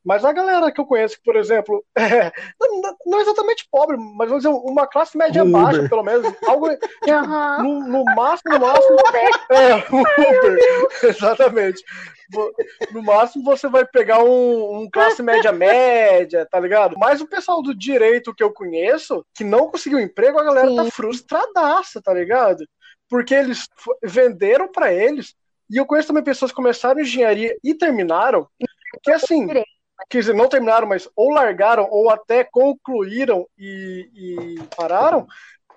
[0.04, 4.44] Mas a galera que eu conheço, por exemplo, é, não, não, exatamente pobre, mas vamos
[4.44, 5.62] dizer, uma classe média Uber.
[5.62, 6.34] baixa, pelo menos.
[6.48, 6.70] Algo
[7.04, 7.64] tipo, uhum.
[7.64, 8.98] no, no, máximo, no máximo.
[9.52, 10.60] é, Uber.
[11.04, 11.84] Exatamente.
[12.92, 16.96] No máximo você vai pegar um, um, classe média média, tá ligado?
[16.98, 20.84] Mas o pessoal do direito que eu conheço, que não conseguiu emprego, a galera tá
[20.84, 20.90] Sim.
[20.90, 22.66] tá frustradaça, tá ligado?
[23.10, 23.68] Porque eles
[24.02, 25.36] venderam para eles.
[25.72, 28.46] E eu conheço também pessoas que começaram engenharia e terminaram.
[29.02, 35.26] Que assim, quer dizer, não terminaram, mas ou largaram, ou até concluíram e, e pararam,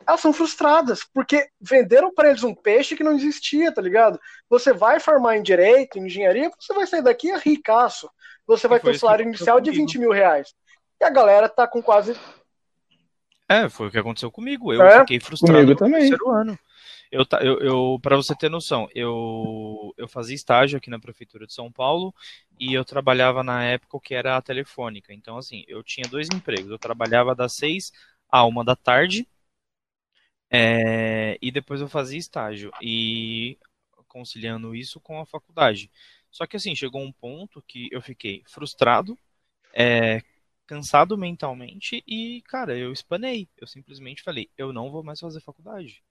[0.07, 4.19] elas são frustradas, porque venderam para eles um peixe que não existia, tá ligado?
[4.51, 8.11] Você vai formar em direito, em engenharia, você vai sair daqui a ricaço.
[8.47, 10.53] Você vai ter um salário inicial de 20 mil reais.
[11.01, 12.15] E a galera tá com quase.
[13.49, 14.73] É, foi o que aconteceu comigo.
[14.73, 16.03] Eu é, fiquei frustrado comigo também.
[16.03, 16.59] no terceiro ano.
[17.11, 21.53] Eu, eu, eu para você ter noção, eu, eu fazia estágio aqui na prefeitura de
[21.55, 22.15] São Paulo
[22.59, 25.13] e eu trabalhava na época que era a telefônica.
[25.13, 26.71] Então, assim, eu tinha dois empregos.
[26.71, 27.93] Eu trabalhava das seis
[28.29, 29.29] a uma da tarde
[30.51, 33.59] é, e depois eu fazia estágio e
[34.09, 35.91] conciliando isso com a faculdade.
[36.31, 39.19] Só que assim, chegou um ponto que eu fiquei frustrado,
[39.73, 40.23] é,
[40.67, 43.49] cansado mentalmente e, cara, eu espanei.
[43.59, 46.03] Eu simplesmente falei, eu não vou mais fazer faculdade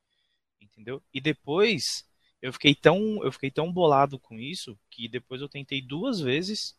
[0.64, 1.04] entendeu?
[1.14, 2.06] E depois
[2.42, 6.78] Eu fiquei tão, eu fiquei tão bolado com isso que depois eu tentei duas vezes,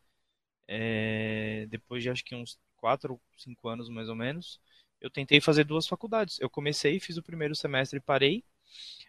[0.69, 4.61] é, depois de acho que uns quatro, cinco anos mais ou menos,
[5.01, 6.39] eu tentei fazer duas faculdades.
[6.41, 8.45] Eu comecei, fiz o primeiro semestre e parei.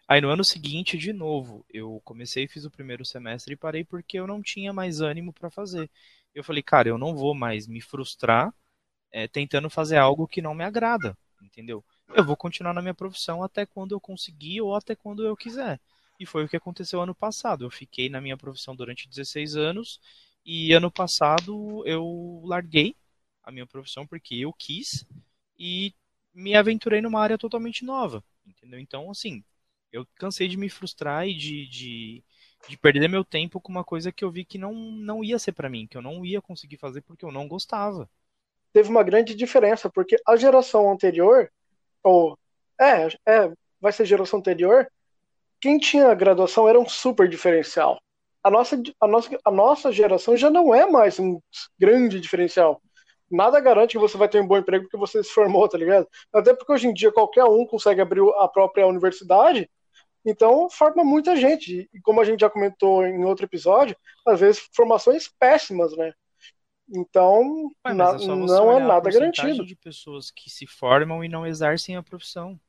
[0.07, 4.19] Aí no ano seguinte, de novo, eu comecei, fiz o primeiro semestre e parei porque
[4.19, 5.89] eu não tinha mais ânimo para fazer.
[6.33, 8.53] Eu falei, cara, eu não vou mais me frustrar
[9.11, 11.83] é, tentando fazer algo que não me agrada, entendeu?
[12.13, 15.79] Eu vou continuar na minha profissão até quando eu conseguir ou até quando eu quiser.
[16.19, 17.65] E foi o que aconteceu ano passado.
[17.65, 19.99] Eu fiquei na minha profissão durante 16 anos
[20.45, 22.95] e ano passado eu larguei
[23.43, 25.05] a minha profissão porque eu quis
[25.57, 25.93] e
[26.33, 28.79] me aventurei numa área totalmente nova, entendeu?
[28.79, 29.43] Então, assim,
[29.91, 32.23] eu cansei de me frustrar e de, de,
[32.67, 35.53] de perder meu tempo com uma coisa que eu vi que não, não ia ser
[35.53, 38.09] para mim, que eu não ia conseguir fazer porque eu não gostava.
[38.73, 41.49] Teve uma grande diferença, porque a geração anterior,
[42.05, 42.37] ou
[42.79, 44.87] é, é, vai ser geração anterior,
[45.59, 47.99] quem tinha graduação era um super diferencial.
[48.43, 51.39] A nossa, a nossa, a nossa geração já não é mais um
[51.79, 52.81] grande diferencial.
[53.29, 56.07] Nada garante que você vai ter um bom emprego porque você se formou, tá ligado?
[56.31, 59.69] Até porque hoje em dia qualquer um consegue abrir a própria universidade
[60.25, 61.87] então, forma muita gente.
[61.93, 66.11] E como a gente já comentou em outro episódio, às vezes formações péssimas, né?
[66.89, 69.65] Então, Ué, na, é não é nada garantido.
[69.65, 72.59] de pessoas que se formam e não exercem a profissão.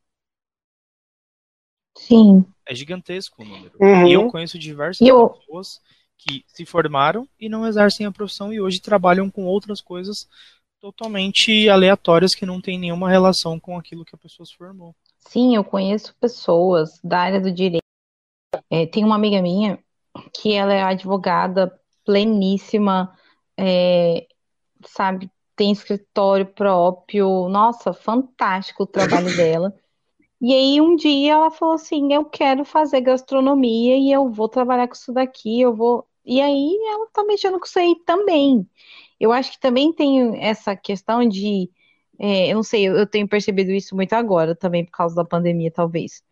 [1.99, 2.45] Sim.
[2.67, 3.77] É gigantesco o número.
[3.81, 4.07] Uhum.
[4.07, 5.81] E eu conheço diversas Eu- pessoas
[6.19, 10.27] que se formaram e não exercem a profissão e hoje trabalham com outras coisas
[10.81, 14.95] totalmente aleatórias que não tem nenhuma relação com aquilo que a pessoa se formou.
[15.19, 17.83] Sim, eu conheço pessoas da área do direito.
[18.71, 19.79] É, tem uma amiga minha
[20.33, 23.15] que ela é advogada pleníssima,
[23.59, 24.27] é,
[24.85, 27.49] sabe, tem escritório próprio.
[27.49, 29.75] Nossa, fantástico o trabalho dela.
[30.41, 34.87] E aí um dia ela falou assim, eu quero fazer gastronomia e eu vou trabalhar
[34.87, 36.07] com isso daqui, eu vou.
[36.25, 38.69] E aí ela tá mexendo com isso aí também.
[39.19, 41.71] Eu acho que também tem essa questão de
[42.19, 45.25] é, eu não sei, eu eu tenho percebido isso muito agora também por causa da
[45.25, 46.23] pandemia, talvez.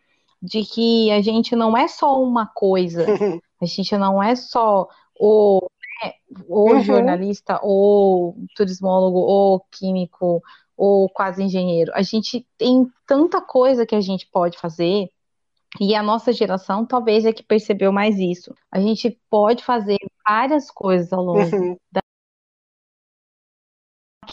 [0.43, 3.07] De que a gente não é só uma coisa,
[3.61, 5.67] a gente não é só o,
[6.03, 6.13] né,
[6.49, 6.83] o Uhum.
[6.83, 10.43] jornalista, ou turismólogo, ou químico,
[10.77, 11.93] ou quase engenheiro.
[11.95, 15.09] A gente tem tanta coisa que a gente pode fazer,
[15.81, 18.55] e a nossa geração talvez é que percebeu mais isso.
[18.71, 21.77] A gente pode fazer várias coisas ao longo Uhum.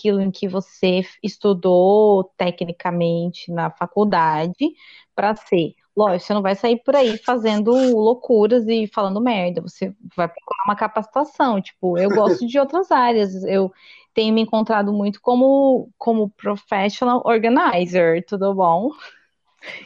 [0.02, 4.74] Aquilo em que você estudou tecnicamente na faculdade
[5.16, 5.76] para ser.
[5.96, 9.62] Lógico, você não vai sair por aí fazendo loucuras e falando merda.
[9.62, 11.62] Você vai procurar uma capacitação.
[11.62, 13.44] Tipo, eu gosto de outras áreas.
[13.44, 13.72] Eu
[14.14, 18.90] tenho me encontrado muito como, como professional organizer, tudo bom?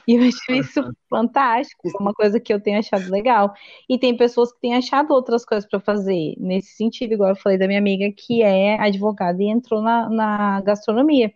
[0.08, 3.54] E eu acho isso fantástico, é uma coisa que eu tenho achado legal.
[3.90, 7.58] E tem pessoas que têm achado outras coisas para fazer nesse sentido, igual eu falei
[7.58, 11.34] da minha amiga que é advogada e entrou na, na gastronomia.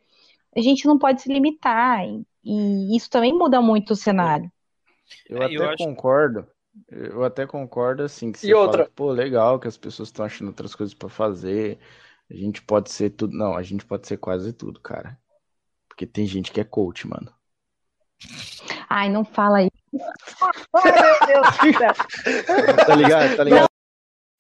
[0.56, 4.52] A gente não pode se limitar, e, e isso também muda muito o cenário.
[5.26, 6.48] Eu É, até eu acho- concordo.
[6.90, 8.84] Eu até concordo, assim, que E você fala outra?
[8.84, 11.80] que, pô, legal que as pessoas estão achando outras coisas pra fazer.
[12.30, 13.36] A gente pode ser tudo.
[13.36, 15.20] Não, a gente pode ser quase tudo, cara.
[15.90, 17.34] Porque tem gente que é coach, mano.
[18.90, 19.72] Ai, não fala isso.
[20.74, 21.94] Ai, meu Deus do céu.
[22.86, 23.36] Tá ligado?
[23.38, 23.70] Tá ligado?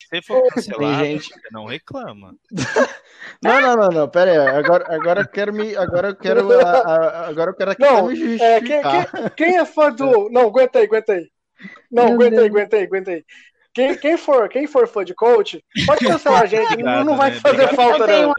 [0.10, 2.34] Se for cancelado, gente- você não reclama.
[3.44, 4.10] Não, não, não, não.
[4.10, 4.38] Pera aí.
[4.58, 5.76] Agora, agora eu quero me.
[5.76, 6.52] Agora eu quero.
[6.60, 9.12] a- a- agora eu quero aqui Não, me É, quem, justificar.
[9.12, 10.30] quem- quem é fã do.
[10.30, 11.28] Não, aguenta aí, aguenta aí.
[11.92, 12.50] Não, Meu aguenta aí, Deus.
[12.50, 13.24] aguenta aí, aguenta aí.
[13.74, 17.18] Quem, quem, for, quem for fã de coach, pode cancelar a gente, não, Obrigado, não
[17.18, 17.39] vai né?
[17.39, 17.76] fazer Obrigado.
[17.76, 18.34] falta, não.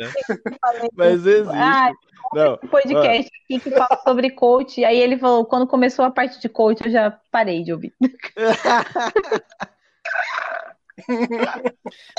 [0.94, 1.48] Mas existe.
[1.54, 1.90] Ah,
[2.32, 2.58] Não.
[2.62, 4.84] um podcast aqui que fala sobre coach.
[4.84, 7.94] Aí ele falou, quando começou a parte de coach, eu já parei de ouvir.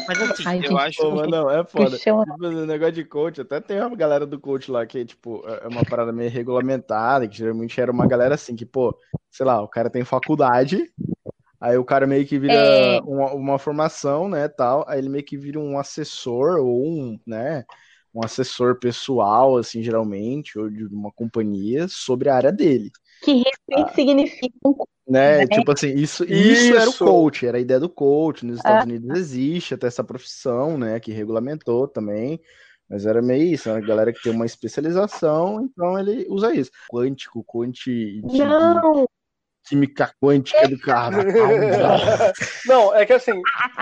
[0.07, 1.01] Mas assim, Ai, eu gente, acho.
[1.01, 1.97] Pô, mas não, é foda.
[1.97, 5.67] Tipo, o negócio de coach, até tem uma galera do coach lá que, tipo, é
[5.67, 8.97] uma parada meio regulamentada, que geralmente era uma galera assim, que, pô,
[9.29, 10.91] sei lá, o cara tem faculdade,
[11.59, 13.01] aí o cara meio que vira É.
[13.01, 17.65] uma, uma formação, né, tal, aí ele meio que vira um assessor ou um, né,
[18.13, 22.91] um assessor pessoal, assim, geralmente, ou de uma companhia, sobre a área dele.
[23.23, 24.75] Que realmente significa um
[25.07, 25.39] Né?
[25.39, 25.47] Né?
[25.47, 27.03] Tipo assim, isso, isso era o Isso.
[27.05, 28.45] coach, era a ideia do coach.
[28.45, 28.85] Nos Estados Ah.
[28.87, 30.99] Unidos existe até essa profissão, né?
[30.99, 32.39] Que regulamentou também.
[32.89, 33.77] Mas era meio isso, né?
[33.77, 36.71] A galera que tem uma especialização, então ele usa isso.
[36.89, 39.07] Quântico, quanti, de Não,
[39.67, 41.17] química quântica do carro.
[42.67, 43.31] Não, é que assim,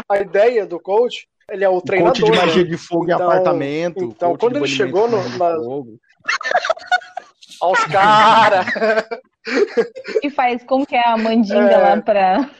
[0.07, 2.19] a ideia do coach, ele é o treinador.
[2.21, 2.69] coach de magia né?
[2.69, 4.03] de fogo em Então- apartamento.
[4.03, 5.99] então, quando ele chegou no- na- fogo.
[7.61, 8.65] Aos caras.
[10.23, 11.77] e faz como que é a mandinga É.
[11.77, 12.49] lá pra.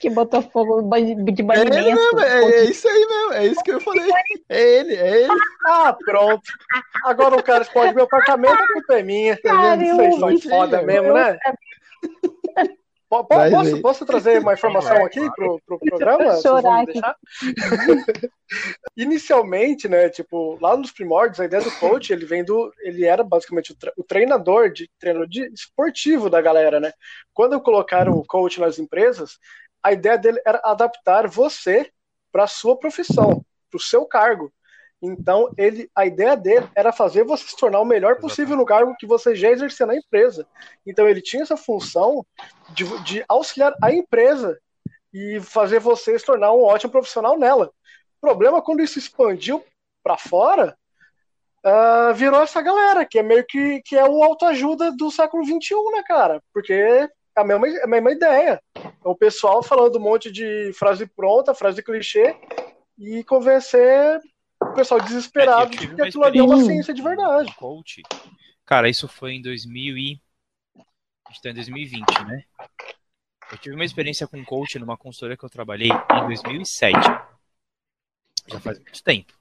[0.00, 1.74] Que botou fogo de É, banimento.
[1.84, 4.10] mesmo, é, é isso aí mesmo, é isso que eu falei.
[4.48, 5.32] É ele, é ele.
[5.66, 6.42] Ah, pronto.
[7.04, 9.96] Agora o cara explode meu apartamento, a culpa é minha, tá vendo?
[9.96, 11.38] Vocês são foda eu mesmo, né?
[13.08, 16.24] Posso, posso trazer uma informação aqui pro, pro programa?
[16.24, 16.92] Vocês vão chorar me aqui.
[16.92, 17.16] deixar?
[18.96, 23.22] Inicialmente, né, tipo, lá nos primórdios, a ideia do coach, ele vem do, ele era
[23.24, 26.92] basicamente o, tre- o treinador de treinador de esportivo da galera, né?
[27.32, 29.38] Quando colocaram o coach nas empresas,
[29.82, 31.90] a ideia dele era adaptar você
[32.30, 34.52] para sua profissão, para o seu cargo.
[35.00, 38.96] Então, ele, a ideia dele era fazer você se tornar o melhor possível no cargo
[38.98, 40.46] que você já exercia na empresa.
[40.86, 42.26] Então, ele tinha essa função
[42.70, 44.58] de, de auxiliar a empresa
[45.12, 47.70] e fazer você se tornar um ótimo profissional nela.
[48.16, 49.64] O problema quando isso expandiu
[50.02, 50.76] para fora,
[51.64, 55.74] ah, virou essa galera, que é meio que, que é o autoajuda do século XXI,
[55.92, 56.42] né, cara?
[56.52, 58.60] Porque é a mesma, é a mesma ideia.
[58.74, 62.36] É o pessoal falando um monte de frase pronta, frase clichê,
[62.98, 64.20] e convencer
[64.60, 67.54] o pessoal desesperado É, de tive que uma aquilo ali é uma ciência de verdade.
[67.54, 68.02] Coach.
[68.64, 70.20] Cara, isso foi em 2000 e...
[71.26, 72.44] A gente tá em 2020, né?
[73.50, 76.98] Eu tive uma experiência com coach numa consultoria que eu trabalhei em 2007.
[78.46, 79.32] Já faz muito tempo.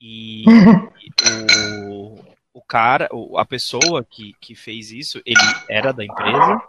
[0.00, 0.44] E
[1.88, 2.18] o,
[2.54, 6.60] o cara, a pessoa que, que fez isso, ele era da empresa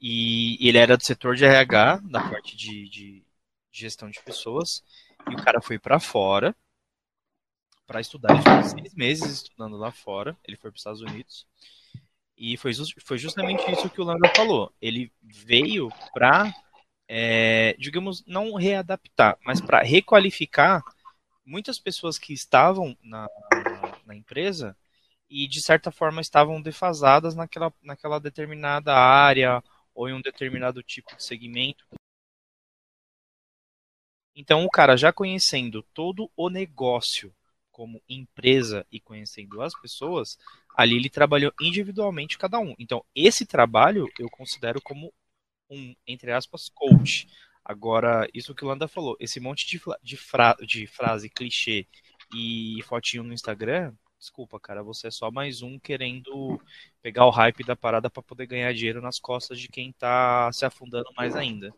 [0.00, 3.22] e ele era do setor de RH, da parte de, de
[3.70, 4.82] gestão de pessoas.
[5.30, 6.54] E o cara foi pra fora
[7.86, 8.32] para estudar.
[8.32, 10.36] Ele ficou seis meses estudando lá fora.
[10.44, 11.46] Ele foi para os Estados Unidos.
[12.36, 12.72] E foi,
[13.04, 14.72] foi justamente isso que o Landa falou.
[14.80, 16.52] Ele veio para,
[17.78, 20.82] digamos, não readaptar, mas para requalificar
[21.44, 23.28] muitas pessoas que estavam na,
[24.04, 24.76] na empresa
[25.30, 29.62] e, de certa forma, estavam defasadas naquela, naquela determinada área
[29.94, 31.86] ou em um determinado tipo de segmento.
[34.34, 37.32] Então, o cara já conhecendo todo o negócio
[37.74, 40.38] como empresa e conhecendo as pessoas,
[40.76, 42.74] ali ele trabalhou individualmente cada um.
[42.78, 45.12] Então, esse trabalho eu considero como
[45.70, 47.26] um, entre aspas, coach.
[47.64, 51.86] Agora, isso que o Landa falou, esse monte de, de, fra- de frase clichê
[52.34, 56.60] e fotinho no Instagram, desculpa, cara, você é só mais um querendo
[57.02, 60.64] pegar o hype da parada para poder ganhar dinheiro nas costas de quem tá se
[60.64, 61.74] afundando mais ainda.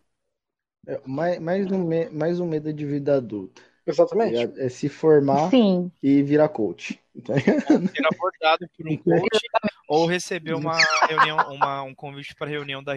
[0.87, 3.63] É, mais, mais, um, mais um medo de vida adulta.
[3.87, 4.33] Tá Exatamente.
[4.33, 4.61] ligado?
[4.61, 5.91] É se formar Sim.
[6.03, 7.01] e virar coach.
[7.25, 7.35] tá?
[7.95, 9.41] Ser abordado por um coach
[9.89, 10.77] ou receber uma
[11.09, 12.95] reunião, uma, um convite para reunião da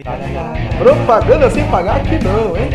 [0.78, 2.68] Propaganda sem pagar aqui não, hein?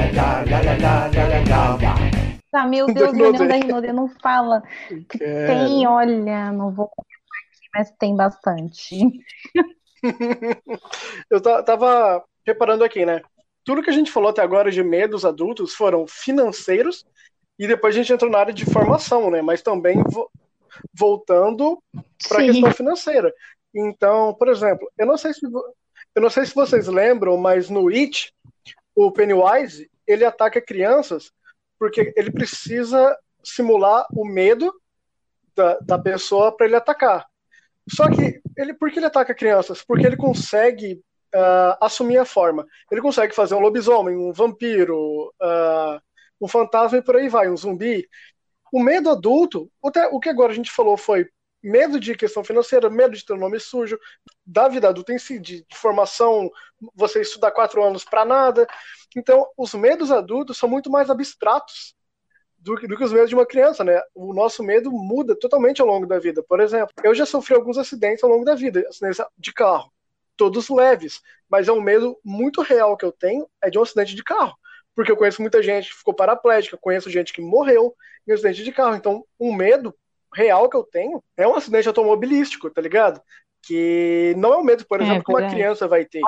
[2.53, 4.63] Ah, meu Deus, reunião da Rinode não fala.
[5.09, 8.97] Tem, olha, não vou comentar aqui, mas tem bastante.
[11.29, 13.21] Eu ta- tava reparando aqui, né?
[13.65, 17.03] Tudo que a gente falou até agora de medos adultos foram financeiros
[17.57, 19.41] e depois a gente entrou na área de formação, né?
[19.41, 20.29] Mas também vo-
[20.93, 21.81] voltando
[22.27, 23.33] para a questão financeira.
[23.73, 27.89] Então, por exemplo, eu não sei se eu não sei se vocês lembram, mas no
[27.89, 28.33] It,
[28.95, 31.31] o Pennywise ele ataca crianças
[31.77, 34.73] porque ele precisa simular o medo
[35.55, 37.25] da, da pessoa para ele atacar.
[37.89, 39.83] Só que ele, por que ele ataca crianças?
[39.83, 41.01] Porque ele consegue
[41.33, 42.65] ah, assumir a forma.
[42.91, 46.01] Ele consegue fazer um lobisomem, um vampiro, ah,
[46.39, 48.07] um fantasma e por aí vai, um zumbi.
[48.71, 51.29] O medo adulto, o, que agora a gente falou foi
[51.63, 53.97] medo de questão financeira, medo de ter um nome sujo,
[54.45, 56.51] da vida adulta em si, de, de formação,
[56.93, 58.67] você estudar quatro anos para nada.
[59.15, 61.95] Então, os medos adultos são muito mais abstratos
[62.59, 64.01] do do que os medos de uma criança, né?
[64.13, 66.43] O nosso medo muda totalmente ao longo da vida.
[66.43, 69.91] Por exemplo, eu já sofri alguns acidentes ao longo da vida, acidentes de carro,
[70.35, 74.15] todos leves, mas é um medo muito real que eu tenho é de um acidente
[74.15, 74.55] de carro,
[74.95, 77.93] porque eu conheço muita gente que ficou paraplégica, conheço gente que morreu
[78.27, 79.93] em acidente de carro, então um medo
[80.33, 83.21] real que eu tenho é um acidente automobilístico, tá ligado?
[83.61, 85.55] Que não é um medo, por É, exemplo, que uma verdade.
[85.55, 86.21] criança vai ter.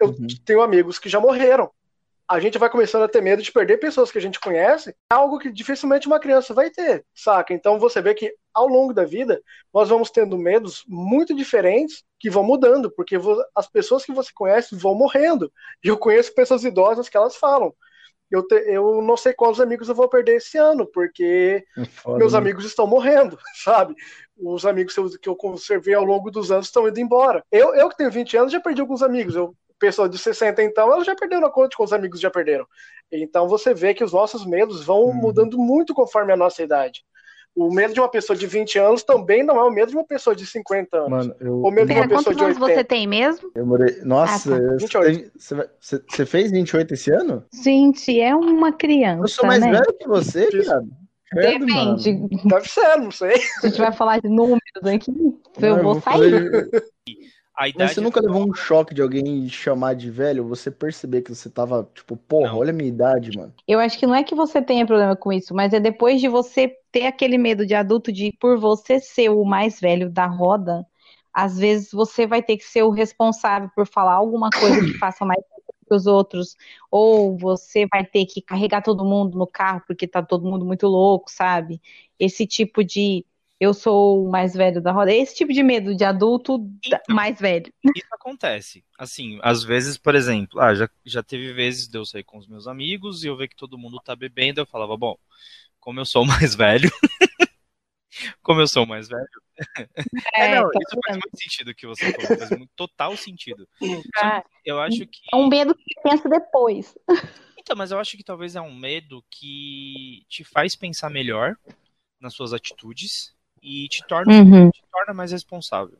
[0.00, 0.26] Eu Uhum.
[0.44, 1.70] tenho amigos que já morreram.
[2.26, 4.94] A gente vai começando a ter medo de perder pessoas que a gente conhece, é
[5.14, 7.52] algo que dificilmente uma criança vai ter, saca?
[7.52, 9.42] Então você vê que ao longo da vida
[9.74, 13.16] nós vamos tendo medos muito diferentes que vão mudando, porque
[13.54, 15.52] as pessoas que você conhece vão morrendo.
[15.84, 17.74] E eu conheço pessoas idosas que elas falam.
[18.30, 22.18] Eu, te- eu não sei quantos amigos eu vou perder esse ano, porque É foda,
[22.18, 22.38] meus né?
[22.38, 23.94] amigos estão morrendo, sabe?
[24.36, 27.44] Os amigos que eu- conservei ao longo dos anos estão indo embora.
[27.52, 29.34] Eu, eu que tenho 20 anos já perdi alguns amigos.
[29.36, 32.66] Eu, pessoa de 60 então, ela já perdeu na conta de quantos amigos já perderam.
[33.12, 35.14] Então você vê que os nossos medos vão Uhum.
[35.14, 37.04] mudando muito conforme a nossa idade.
[37.56, 40.04] O medo de uma pessoa de 20 anos também não é o medo de uma
[40.04, 41.08] pessoa de 50 anos.
[41.10, 42.74] Mano, eu, o medo de uma pessoa quantos de anos 80.
[42.80, 43.50] você tem mesmo?
[43.54, 44.00] eu morei.
[44.02, 44.64] Nossa, Ah, tá.
[44.64, 45.30] eu- 28.
[45.38, 45.68] você,
[46.08, 47.44] você- fez 28 esse ano?
[47.62, 49.70] Gente, é uma criança, Eu sou mais né?
[49.70, 50.88] velho que você, viado.
[51.30, 51.96] Credo, mano.
[51.96, 52.38] Depende.
[52.48, 53.36] Deve ser, não sei.
[53.38, 55.12] Se a gente vai falar de números aqui,
[55.60, 56.84] eu Não, vou fazer- sair.
[57.56, 60.46] A Mas idade você nunca levou um choque de alguém chamar de velho?
[60.48, 62.58] Você perceber que você tava, tipo, porra, Não.
[62.58, 63.52] olha a minha idade, mano.
[63.66, 66.28] Eu acho que não é que você tenha problema com isso, mas é depois de
[66.28, 70.86] você ter aquele medo de adulto de por você ser o mais velho da roda,
[71.32, 75.24] às vezes você vai ter que ser o responsável por falar alguma coisa que faça
[75.24, 75.40] mais
[75.86, 76.56] que os outros,
[76.90, 80.86] ou você vai ter que carregar todo mundo no carro porque tá todo mundo muito
[80.86, 81.80] louco, sabe?
[82.18, 83.24] Esse tipo de
[83.64, 86.98] eu sou o mais velho da roda, esse tipo de medo de adulto Então.
[87.10, 87.72] mais velho.
[87.94, 88.84] Isso acontece.
[88.98, 92.46] Assim, às vezes, por exemplo, ah, já, já teve vezes de eu sair com os
[92.46, 95.16] meus amigos e eu ver que todo mundo tá bebendo, eu falava, bom,
[95.80, 96.88] como eu sou o mais velho,
[98.42, 99.26] como eu sou o mais velho.
[100.34, 103.68] É, não, tá isso faz muito sentido o que você falou, faz muito, total sentido.
[104.16, 105.20] Ah, Eu acho que.
[105.32, 106.94] É um medo que pensa depois.
[107.58, 111.56] Então, mas eu acho que talvez é um medo que te faz pensar melhor
[112.20, 113.33] nas suas atitudes
[113.64, 114.70] e te torna, Uhum.
[114.72, 115.98] te torna mais responsável,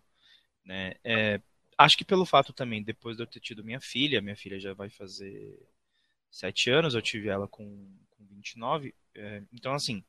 [0.65, 0.95] né?
[1.05, 1.41] É,
[1.79, 4.75] acho que pelo fato também, depois de eu ter tido minha filha, minha filha já
[4.75, 5.59] vai fazer
[6.31, 7.67] sete anos, eu tive ela com,
[8.11, 10.05] com 29, é, então assim,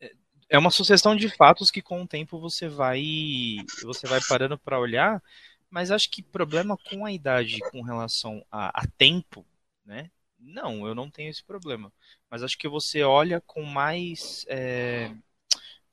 [0.00, 0.14] é-
[0.50, 4.78] é uma sucessão de fatos que com o tempo você vai você vai parando para
[4.78, 5.22] olhar,
[5.70, 9.44] mas acho que problema com a idade com relação a, a tempo,
[9.84, 10.10] né?
[10.38, 11.90] Não, eu não tenho esse problema.
[12.30, 14.44] Mas acho que você olha com mais.
[14.48, 15.10] é,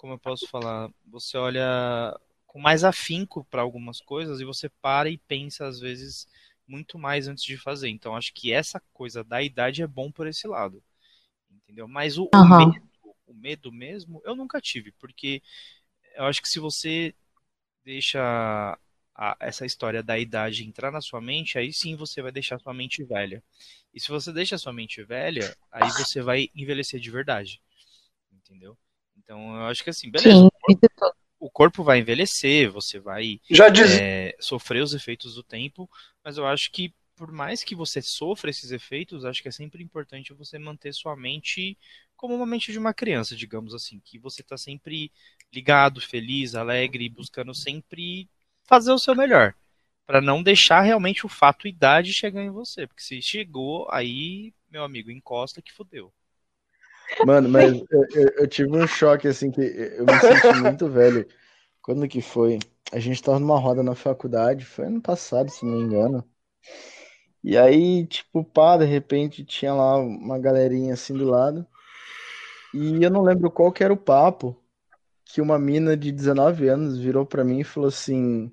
[0.01, 0.89] como eu posso falar?
[1.07, 6.27] Você olha com mais afinco para algumas coisas e você para e pensa, às vezes,
[6.67, 7.89] muito mais antes de fazer.
[7.89, 10.83] Então, acho que essa coisa da idade é bom por esse lado.
[11.51, 11.87] Entendeu?
[11.87, 12.73] Mas o, o Aham.
[12.73, 12.89] medo,
[13.27, 15.41] o medo mesmo, eu nunca tive, porque
[16.15, 17.15] eu acho que se você
[17.85, 18.19] deixa
[19.15, 22.73] a- essa história da idade entrar na sua mente, aí sim você vai deixar sua
[22.73, 23.43] mente velha.
[23.93, 27.61] E se você deixa a sua mente velha, aí você vai envelhecer de verdade.
[28.31, 28.77] Entendeu?
[29.18, 30.49] Então eu acho que assim, beleza, Sim,
[31.39, 33.91] o corpo vai envelhecer, você vai Já diz.
[33.91, 35.89] é, sofrer os efeitos do tempo,
[36.24, 39.84] mas eu acho que por mais que você sofra esses efeitos, acho que é sempre
[39.84, 41.78] importante você manter sua mente
[42.16, 45.12] como uma mente de uma criança, digamos assim, que você está sempre
[45.53, 48.28] ligado, feliz, alegre, buscando sempre
[48.64, 49.53] fazer o seu melhor,
[50.05, 54.84] para não deixar realmente o fato idade chegar em você, porque se chegou, aí, meu
[54.84, 56.12] amigo, encosta que fudeu.
[57.20, 61.28] Mano, mas eu, eu- eu tive um choque, assim, que eu me senti muito velho.
[61.82, 62.59] Quando que foi?
[62.91, 66.24] A gente tava numa roda na faculdade, foi ano passado, se não me engano.
[67.43, 71.66] E aí, tipo, pá, de repente tinha lá uma galerinha assim do lado.
[72.74, 74.55] E eu não lembro qual que era o papo,
[75.26, 78.51] que uma mina de 19 anos virou pra mim e falou assim: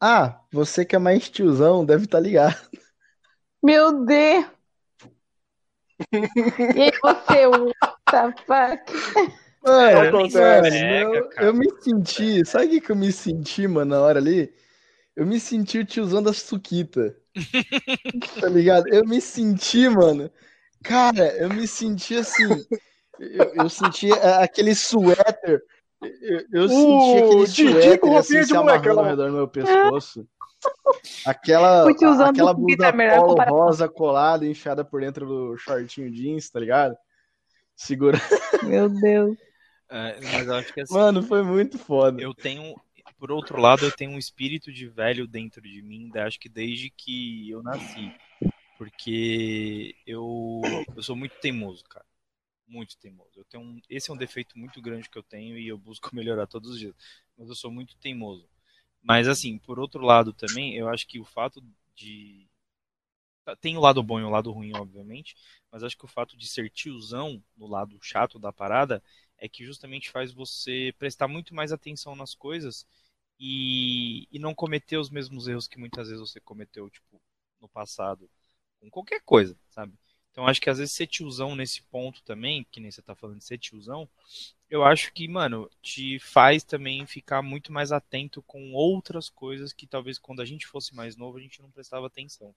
[0.00, 2.56] Ah, você que é mais tiozão, deve estar ligado.
[3.62, 4.53] Meu Deus!
[6.76, 7.74] E aí você, what
[8.10, 8.92] the fuck?
[9.62, 10.38] Mano, Acontece.
[10.38, 14.18] mano, É, eu, eu me senti, sabe o que eu me senti, mano, na hora
[14.18, 14.52] ali?
[15.16, 17.16] Eu me senti o tiozão da Suquita.
[18.40, 18.88] Tá ligado?
[18.88, 20.30] Eu me senti, mano.
[20.82, 22.64] Cara, eu me senti assim.
[23.18, 25.62] Eu, eu senti é, aquele suéter.
[26.02, 30.26] Eu, eu senti aquele Uh, Didi suéter assim, se amarrando ao redor do meu pescoço.
[31.26, 31.90] Aquela,
[32.28, 36.96] aquela blusa é polo rosa colada, enfiada por dentro do shortinho jeans, tá ligado?
[37.74, 38.18] Segura.
[38.62, 39.36] Meu Deus.
[39.90, 42.20] É, mas eu acho que assim, Mano, foi muito foda.
[42.20, 42.74] eu tenho,
[43.18, 46.90] por outro lado, eu tenho um espírito de velho dentro de mim, acho que desde
[46.90, 48.12] que eu nasci.
[48.76, 50.62] Porque eu,
[50.96, 52.04] eu sou muito teimoso, cara.
[52.66, 53.30] Muito teimoso.
[53.36, 56.10] Eu tenho um, esse é um defeito muito grande que eu tenho e eu busco
[56.14, 56.94] melhorar todos os dias.
[57.36, 58.48] Mas eu sou muito teimoso.
[59.04, 61.62] Mas assim, por outro lado também, eu acho que o fato
[61.94, 62.48] de.
[63.60, 65.36] Tem o lado bom e o lado ruim, obviamente,
[65.70, 69.02] mas acho que o fato de ser tiozão no lado chato da parada
[69.36, 72.86] é que justamente faz você prestar muito mais atenção nas coisas
[73.38, 77.20] e, e não cometer os mesmos erros que muitas vezes você cometeu, tipo,
[77.60, 78.30] no passado,
[78.80, 79.92] com qualquer coisa, sabe?
[80.30, 83.38] Então acho que às vezes ser tiozão nesse ponto também, que nem você tá falando
[83.38, 84.08] de ser tiozão,
[84.74, 89.86] eu acho que, mano, te faz também ficar muito mais atento com outras coisas que
[89.86, 92.54] talvez quando a gente fosse mais novo a gente não prestava atenção.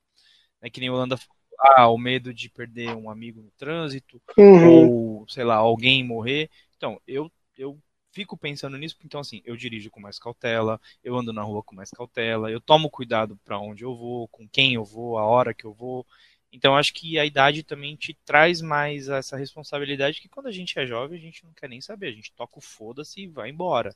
[0.62, 4.22] É que nem o Holanda falou, ah, o medo de perder um amigo no trânsito,
[4.38, 4.92] Uhum.
[5.20, 6.50] ou, sei lá, alguém morrer.
[6.78, 7.80] Então, eu, eu
[8.12, 11.76] fico pensando nisso, então assim, eu dirijo com mais cautela, eu ando na rua com
[11.76, 15.54] mais cautela, eu tomo cuidado para onde eu vou, com quem eu vou, a hora
[15.54, 16.06] que eu vou.
[16.52, 20.80] Então acho que a idade também te traz mais essa responsabilidade que quando a gente
[20.80, 23.50] é jovem a gente não quer nem saber, a gente toca o foda-se e vai
[23.50, 23.94] embora,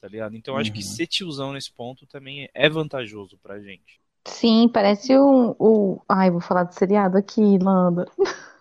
[0.00, 0.36] tá ligado?
[0.36, 0.84] Então acho que Uhum.
[0.84, 4.00] ser tiozão nesse ponto também é vantajoso pra gente.
[4.28, 6.02] Sim, parece o, o.
[6.08, 8.06] Ai, vou falar de seriado aqui, Landa.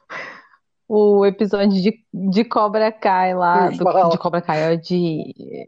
[0.88, 3.69] O episódio de, de Cobra Kai lá.
[3.69, 5.67] do- de Cobra Kai, ó, de.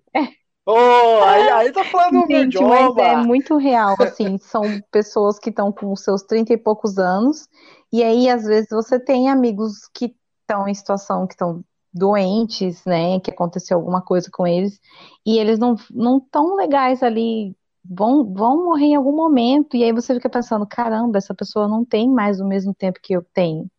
[0.68, 3.24] Ô, aí, aí tá falando do meu Gente, mas é idioma.
[3.24, 7.48] muito real, assim, são pessoas que estão com os seus 30 e poucos anos,
[7.92, 11.64] e aí às vezes você tem amigos que estão em situação que estão
[11.94, 14.80] doentes, né, que aconteceu alguma coisa com eles,
[15.26, 19.94] e eles não não tão legais ali, vão vão morrer em algum momento, e aí
[19.94, 23.70] você fica pensando, caramba, essa pessoa não tem mais o mesmo tempo que eu tenho.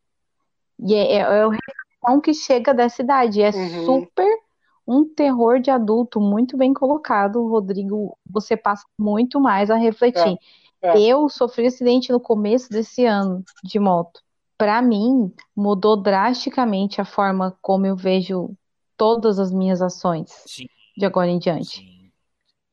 [0.80, 3.84] E é, é, é o reflexão que chega dessa idade, é Uhum.
[3.84, 4.47] super
[4.88, 8.18] um terror de adulto muito bem colocado, Rodrigo.
[8.30, 10.38] Você passa muito mais a refletir.
[10.82, 10.94] É, é.
[10.94, 14.20] Eu sofri acidente no começo desse ano de moto.
[14.56, 18.56] Para mim, mudou drasticamente a forma como eu vejo
[18.96, 21.80] todas as minhas ações Sim, de agora em diante.
[21.80, 22.12] sim.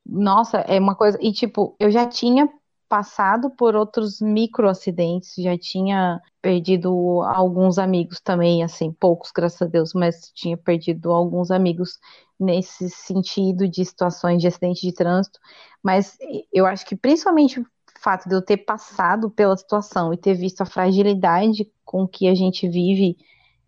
[0.05, 1.17] Nossa, é uma coisa.
[1.21, 2.49] E, tipo, eu já tinha
[2.87, 9.65] passado por outros micro acidentes, já tinha perdido alguns amigos também, assim, poucos, graças a
[9.65, 11.99] Deus, mas tinha perdido alguns amigos
[12.39, 15.39] nesse sentido de situações de acidente de trânsito.
[15.83, 16.17] Mas
[16.53, 17.65] eu acho que principalmente o
[17.99, 22.35] fato de eu ter passado pela situação e ter visto a fragilidade com que a
[22.35, 23.17] gente vive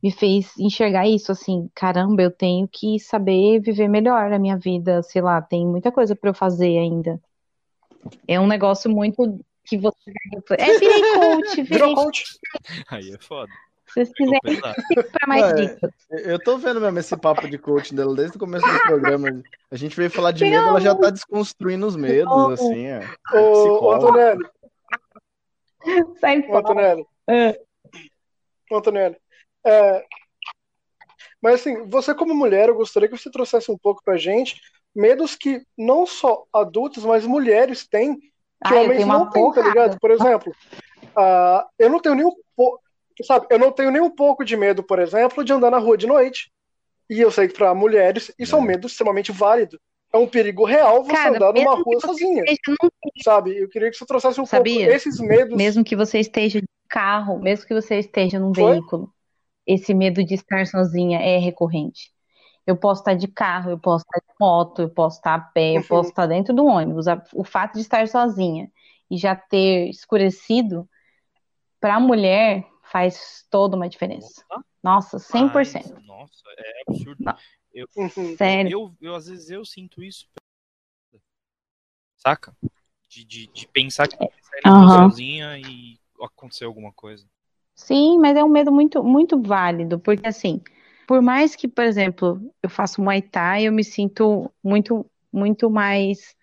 [0.02, 5.02] me fez enxergar isso, assim, caramba, eu tenho que saber viver melhor a minha vida,
[5.04, 7.20] sei lá, tem muita coisa para eu fazer ainda.
[8.28, 10.12] É um negócio muito que você
[10.58, 12.24] é, virei coach, Virou virei coach.
[12.90, 13.52] Aí é foda.
[13.88, 15.92] se vocês quiserem para mais Não, é- dicas.
[16.10, 19.42] Eu tô vendo mesmo esse papo de coaching dela desde o começo do programa.
[19.70, 22.50] A gente veio falar de medo, ela já tá desconstruindo os medos, Não.
[22.52, 23.00] assim, é.
[23.34, 24.34] Ô, ô, Psicóloga.
[24.34, 24.50] Antonelli,
[26.20, 26.60] Sai fora.
[26.60, 27.60] Antonelli, É.
[28.72, 29.18] ô, Antonelli.
[29.66, 30.06] É,
[31.42, 34.60] mas assim, você como mulher, eu gostaria que você trouxesse um pouco pra gente
[34.98, 38.20] medos que não só adultos, mas mulheres têm,
[38.64, 39.98] que Ah, homens não têm, tá ligado?
[40.02, 40.58] Por exemplo,
[41.18, 42.82] ah, eu não tenho nem um pouco,
[43.24, 45.98] sabe, eu não tenho nem um pouco de medo, por exemplo, de andar na rua
[45.98, 46.52] de noite.
[47.10, 48.68] E eu sei que para mulheres isso é um É.
[48.68, 49.80] medo extremamente válido.
[50.14, 52.50] É um perigo real você Cara, andar numa rua sozinha,
[53.24, 53.58] sabe?
[53.58, 54.88] Eu queria que você trouxesse um Sabia?
[54.88, 55.64] pouco esses medos.
[55.64, 58.78] mesmo que você esteja de carro, mesmo que você esteja num Foi?
[58.78, 59.14] veículo,
[59.68, 62.14] esse medo de estar sozinha é recorrente.
[62.68, 65.72] Eu posso estar de carro, eu posso estar de moto, eu posso estar a pé,
[65.72, 65.88] eu Uhum.
[65.88, 67.06] posso estar dentro do ônibus.
[67.34, 68.70] O fato de estar sozinha
[69.10, 70.88] e já ter escurecido,
[71.80, 74.44] para a mulher, faz toda uma diferença.
[74.84, 75.94] Nossa, 100%.
[75.96, 77.24] mas, nossa, é absurdo.
[77.24, 77.38] Não.
[77.74, 78.36] Eu, Uhum.
[78.36, 78.72] Sério.
[78.72, 80.28] eu, eu, às vezes, eu sinto isso.
[82.18, 82.56] Saca?
[83.10, 84.30] De, de, de pensar que rua
[84.66, 85.10] Aham.
[85.10, 87.26] sozinha e acontecer alguma coisa.
[87.76, 90.62] Sim, mas é um medo muito, muito válido, porque assim,
[91.08, 96.36] por mais que, por exemplo, eu faço Muay Thai, eu me sinto muito, muito mais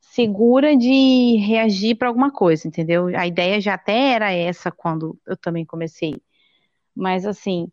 [0.00, 3.06] segura de reagir para alguma coisa, entendeu?
[3.16, 6.20] A ideia já até era essa quando eu também comecei.
[6.96, 7.70] Mas assim,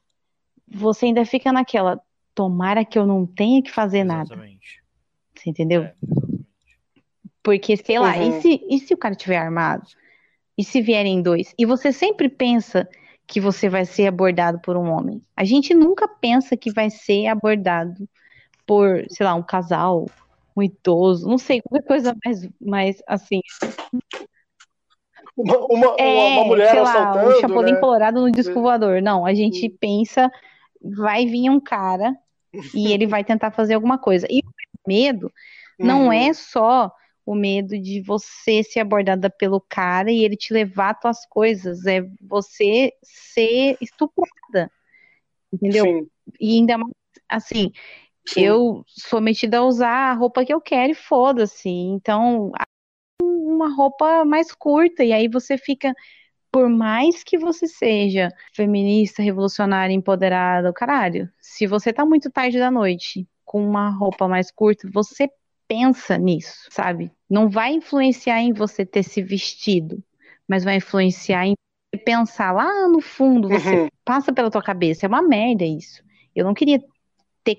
[0.68, 2.00] você ainda fica naquela,
[2.36, 4.84] tomara que eu não tenha que fazer nada, Exatamente.
[5.36, 5.82] você entendeu?
[5.84, 6.46] É, exatamente.
[7.42, 8.30] Porque, sei lá, Uhum.
[8.30, 9.88] e se, e se o cara tiver armado?
[10.56, 11.56] E se vierem dois?
[11.58, 12.88] E você sempre pensa
[13.28, 15.22] que você vai ser abordado por um homem.
[15.36, 18.08] A gente nunca pensa que vai ser abordado
[18.66, 20.06] por, sei lá, um casal,
[20.56, 23.42] um idoso, não sei, qualquer coisa mais, mais assim.
[25.36, 27.80] Uma, uma, É, uma mulher sei lá, assaltando, Chapolin né?
[27.80, 29.02] Colorado no disco voador.
[29.02, 30.32] Não, a gente pensa,
[30.82, 32.16] vai vir um cara
[32.74, 34.28] e ele vai tentar fazer alguma coisa.
[34.30, 35.32] E o medo
[35.80, 36.14] não Uhum.
[36.14, 36.92] é só
[37.26, 41.86] o medo de você ser abordada pelo cara e ele te levar as tuas coisas,
[41.86, 44.72] é você ser estuprada,
[45.52, 45.86] entendeu?
[45.86, 46.10] Sim,
[46.40, 46.94] E ainda mais,
[47.30, 47.72] assim,
[48.28, 48.42] sim.
[48.42, 51.70] eu sou metida a usar a roupa que eu quero e foda-se.
[51.70, 52.52] Então,
[53.22, 55.94] uma roupa mais curta, e aí você fica,
[56.52, 62.60] por mais que você seja feminista, revolucionária, empoderada, o caralho, se você tá muito tarde
[62.60, 65.30] da noite com uma roupa mais curta, você
[65.68, 67.12] pensa nisso, sabe?
[67.30, 70.04] Não vai influenciar em você ter se vestido,
[70.48, 71.56] mas vai influenciar em
[72.04, 73.88] pensar lá no fundo, você Uhum.
[74.04, 76.04] passa pela tua cabeça, é uma merda isso.
[76.36, 76.80] Eu não queria
[77.44, 77.58] ter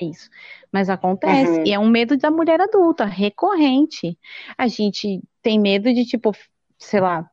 [0.00, 0.28] isso,
[0.72, 1.66] mas acontece, Uhum.
[1.66, 4.18] e é um medo da mulher adulta, recorrente.
[4.58, 6.32] A gente tem medo de, tipo,
[6.78, 7.30] sei lá,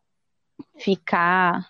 [0.77, 1.67] ficar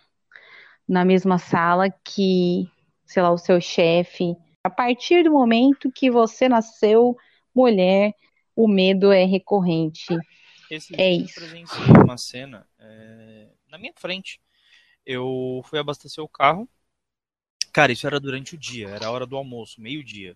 [0.88, 2.70] na mesma sala que,
[3.06, 4.36] sei lá, o seu chefe.
[4.64, 7.16] A partir do momento que você nasceu
[7.54, 8.14] mulher,
[8.58, 10.18] o medo é recorrente.
[10.70, 11.40] Esse É eu isso.
[11.40, 14.42] presenciei uma cena é, na minha frente.
[15.06, 16.68] eu fui abastecer o carro.
[17.72, 20.36] Cara, isso era durante o dia, era a hora do almoço, meio-dia.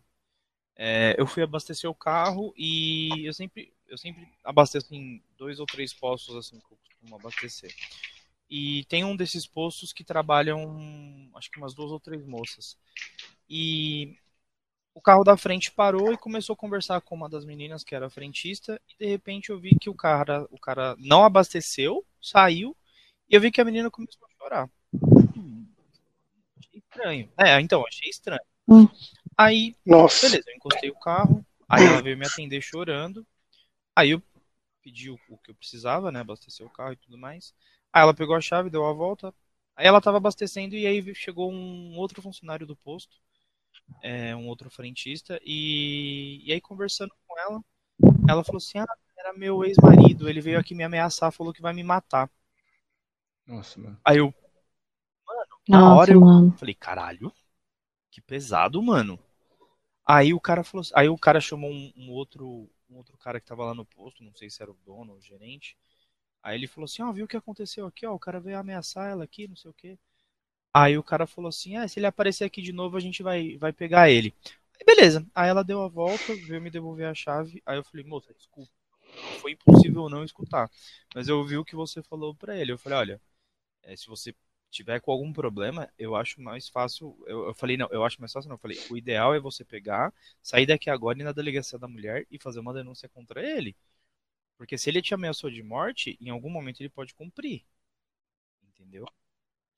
[0.75, 5.65] É, eu fui abastecer o carro e eu sempre, eu sempre abasteço em dois ou
[5.65, 7.73] três postos assim que eu costumo abastecer.
[8.49, 12.77] E tem um desses postos que trabalham, acho que umas duas ou três moças.
[13.49, 14.17] E
[14.93, 18.09] o carro da frente parou e começou a conversar com uma das meninas que era
[18.09, 22.75] frentista e de repente eu vi que o cara, o cara não abasteceu, saiu
[23.29, 24.69] e eu vi que a menina começou a chorar.
[25.35, 25.65] Hum,
[26.59, 27.31] achei estranho.
[27.37, 28.41] É, então, achei estranho.
[28.67, 28.87] Hum.
[29.37, 30.27] Aí, Nossa.
[30.27, 33.25] beleza, eu encostei o carro, aí ela veio me atender chorando.
[33.95, 34.21] Aí eu
[34.83, 37.53] pedi o, o que eu precisava, né, abastecer o carro e tudo mais.
[37.93, 39.33] Aí ela pegou a chave, deu a volta.
[39.75, 43.21] Aí ela tava abastecendo e aí chegou um outro funcionário do posto
[44.01, 47.63] é, um outro frentista, e, e aí conversando com ela,
[48.29, 48.87] ela falou assim, ah,
[49.17, 52.29] era meu ex-marido, ele veio aqui me ameaçar, falou que vai me matar.
[53.45, 53.99] Nossa, mano.
[54.05, 54.33] Aí eu,
[55.27, 56.53] mano, na Nossa, hora eu mano.
[56.55, 57.33] falei, caralho,
[58.11, 59.19] que pesado, mano.
[60.05, 63.47] Aí o cara falou, aí o cara chamou um, um, outro, um outro cara que
[63.47, 65.77] tava lá no posto, não sei se era o dono ou o gerente.
[66.43, 68.57] Aí ele falou assim, ó, oh, viu o que aconteceu aqui, ó, o cara veio
[68.59, 69.97] ameaçar ela aqui, não sei o quê.
[70.73, 73.57] Aí o cara falou assim: ah, se ele aparecer aqui de novo, a gente vai,
[73.57, 74.33] vai pegar ele.
[74.79, 75.25] Aí, beleza.
[75.35, 77.61] Aí ela deu a volta, veio me devolver a chave.
[77.65, 78.71] Aí eu falei: moça, desculpa.
[79.41, 80.69] Foi impossível não escutar.
[81.15, 82.71] Mas eu ouvi o que você falou para ele.
[82.71, 83.21] Eu falei: olha,
[83.83, 84.33] é, se você
[84.69, 87.17] tiver com algum problema, eu acho mais fácil.
[87.27, 88.49] Eu, eu, falei: não, eu acho mais fácil.
[88.49, 91.77] Não, eu falei: o ideal é você pegar, sair daqui agora e ir na delegacia
[91.79, 93.75] da mulher e fazer uma denúncia contra ele.
[94.57, 97.63] Porque se ele te ameaçou de morte, em algum momento ele pode cumprir.
[98.63, 99.05] Entendeu?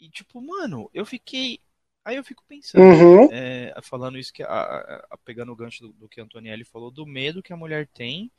[0.03, 1.61] E tipo, mano, eu fiquei.
[2.03, 3.29] Aí eu fico pensando, uhum.
[3.31, 6.91] é, falando isso que a, a, pegando o gancho do, do que a Antonielli falou,
[6.91, 8.29] do medo que a mulher tem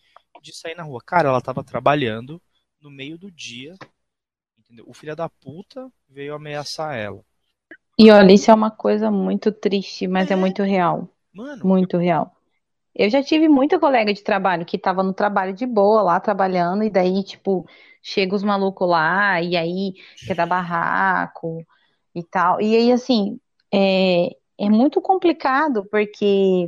[0.42, 1.00] de sair na rua.
[1.02, 2.38] Cara, ela tava trabalhando
[2.78, 3.74] no meio do dia,
[4.58, 4.84] entendeu?
[4.86, 7.24] O filho da puta veio ameaçar ela.
[7.98, 11.08] E olha, isso é uma coisa muito triste, mas é, é muito real.
[11.32, 12.00] Mano, muito eu...
[12.00, 12.36] real.
[12.94, 16.84] Eu já tive muita colega de trabalho que tava no trabalho de boa lá trabalhando,
[16.84, 17.66] e daí, tipo,
[18.04, 19.94] chega os malucos lá, e aí
[20.26, 21.66] quer dar barraco
[22.14, 22.60] e tal.
[22.60, 23.40] E aí, assim,
[23.72, 26.66] é, é muito complicado, porque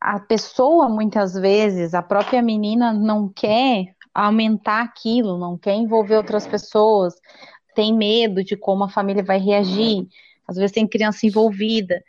[0.00, 6.46] a pessoa, muitas vezes, a própria menina não quer aumentar aquilo, não quer envolver outras
[6.46, 7.14] pessoas,
[7.74, 10.06] tem medo de como a família vai reagir,
[10.48, 12.02] às vezes tem criança envolvida.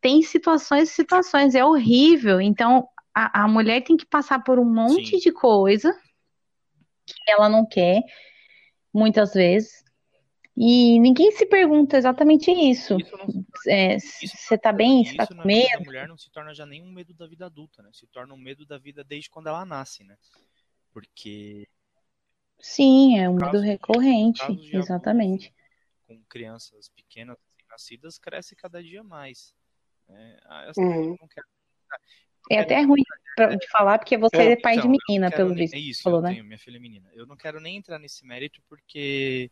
[0.00, 2.40] Tem situações e situações, é horrível.
[2.40, 5.18] Então, a, a mulher tem que passar por um monte Sim.
[5.18, 5.94] de coisa
[7.30, 8.02] ela não quer,
[8.92, 9.84] muitas vezes.
[10.56, 12.96] E ninguém se pergunta exatamente isso.
[13.64, 15.04] Você é, tá bem?
[15.04, 15.76] Você tá com medo?
[15.76, 17.90] A mulher não se torna já nem um medo da vida adulta, né?
[17.92, 20.16] Se torna um medo da vida desde quando ela nasce, né?
[20.92, 21.68] Porque.
[22.58, 25.54] Sim, é um medo recorrente, exatamente.
[26.08, 27.36] Com crianças pequenas
[27.70, 29.54] nascidas, cresce cada dia mais.
[30.08, 30.40] Né?
[30.66, 31.16] Essa uhum.
[31.20, 31.46] não quero
[32.50, 33.02] é até ruim
[33.36, 35.74] pra, de falar, porque você é, é pai então, de menina, pelo visto.
[35.74, 36.32] É isso, falou, eu né?
[36.32, 37.10] tenho, minha filha é menina.
[37.14, 39.50] Eu não quero nem entrar nesse mérito, porque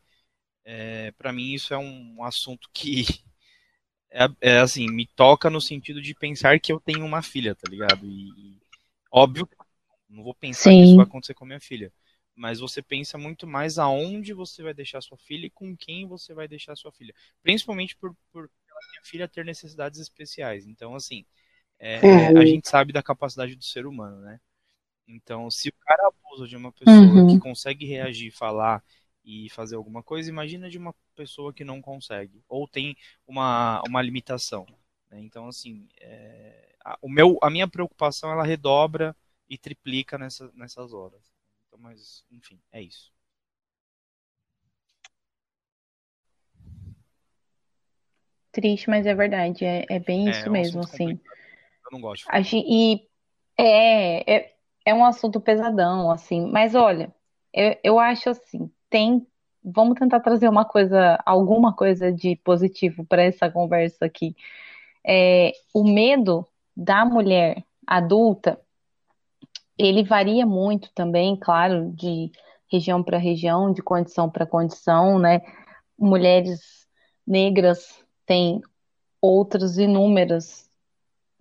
[0.65, 3.05] é, para mim isso é um assunto que
[4.11, 7.71] é, é, assim, me toca no sentido de pensar que eu tenho uma filha, tá
[7.71, 8.05] ligado?
[8.07, 8.59] E, e
[9.11, 9.49] óbvio,
[10.09, 10.79] não vou pensar Sim.
[10.79, 11.93] que isso vai acontecer com a minha filha.
[12.35, 16.35] Mas você pensa muito mais aonde você vai deixar sua filha e com quem você
[16.35, 17.15] vai deixar sua filha.
[17.43, 20.67] Principalmente por, por a minha filha ter necessidades especiais.
[20.67, 21.25] Então, assim,
[21.79, 22.01] é,
[22.31, 22.39] uhum.
[22.39, 24.41] a gente sabe da capacidade do ser humano, né?
[25.07, 27.29] Então, se o cara abusa de uma pessoa uhum.
[27.29, 28.83] que consegue reagir, falar
[29.25, 32.97] e fazer alguma coisa, imagina de uma pessoa que não consegue ou tem
[33.27, 34.67] uma, uma limitação.
[35.11, 35.21] Né?
[35.21, 39.15] Então, assim, é, a, o meu, a minha preocupação ela redobra
[39.49, 41.23] e triplica nessa, nessas horas.
[41.67, 43.13] Então, mas, enfim, é isso.
[48.51, 49.65] Triste, mas é verdade.
[49.65, 51.17] É, é bem é, isso é mesmo, assim.
[51.17, 51.37] Complicado.
[51.87, 52.27] Eu não gosto.
[52.67, 53.07] E
[53.59, 54.53] é, é,
[54.85, 56.51] é um assunto pesadão, assim.
[56.51, 57.15] Mas olha,
[57.53, 59.27] eu, eu acho assim, tem.
[59.65, 64.37] Vamos tentar trazer uma coisa, alguma coisa de positivo para essa conversa aqui.
[65.05, 68.61] É, o medo da mulher adulta,
[69.79, 72.31] ele varia muito também, claro, de
[72.71, 75.41] região para região, de condição para condição, né?
[75.99, 76.87] Mulheres
[77.27, 78.61] negras têm
[79.21, 80.66] outras inúmeras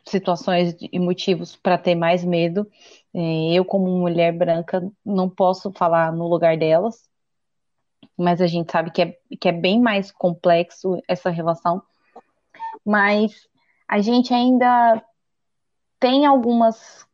[0.08, 2.70] situações e motivos para ter mais medo.
[3.14, 7.10] É, eu, como mulher branca, não posso falar no lugar delas,
[8.18, 11.82] mas a gente sabe que é, que é bem mais complexo essa relação.
[12.86, 13.48] Mas
[13.88, 15.04] a gente ainda
[16.00, 17.06] tem algumas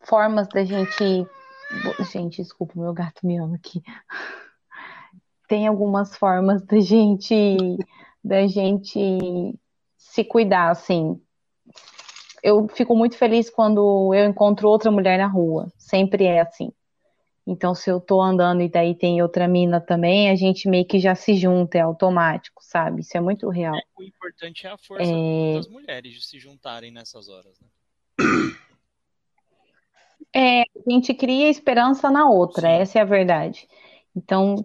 [0.00, 1.26] formas da gente.
[2.10, 3.82] Gente, desculpa, meu gato me ama aqui.
[5.48, 7.78] tem algumas formas da gente
[8.24, 9.58] da gente
[9.98, 11.20] se cuidar, assim.
[12.42, 15.72] Eu fico muito feliz quando eu encontro outra mulher na rua.
[15.78, 16.72] Sempre é assim.
[17.46, 20.98] Então, se eu tô andando e daí tem outra mina também, a gente meio que
[21.00, 23.00] já se junta, é automático, sabe?
[23.00, 23.74] Isso é muito real.
[23.74, 25.54] É, o importante é a força é...
[25.56, 27.68] das mulheres de se juntarem nessas horas, né?
[30.34, 32.74] É, a gente cria esperança na outra, Sim.
[32.74, 33.68] essa é a verdade.
[34.16, 34.64] Então,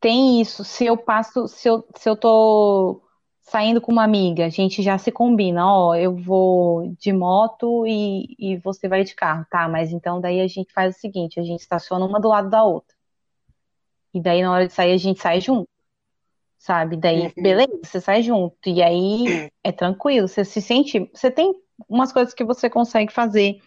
[0.00, 0.64] tem isso.
[0.64, 3.02] Se eu passo, se eu, se eu tô
[3.50, 8.36] saindo com uma amiga, a gente já se combina, ó, eu vou de moto e,
[8.38, 9.66] e você vai de carro, tá?
[9.68, 12.62] Mas então daí a gente faz o seguinte, a gente estaciona uma do lado da
[12.62, 12.94] outra.
[14.12, 15.68] E daí na hora de sair a gente sai junto.
[16.58, 16.96] Sabe?
[16.96, 17.32] Daí, uhum.
[17.42, 18.56] beleza, você sai junto.
[18.66, 21.54] E aí é tranquilo, você se sente, você tem
[21.88, 23.60] umas coisas que você consegue fazer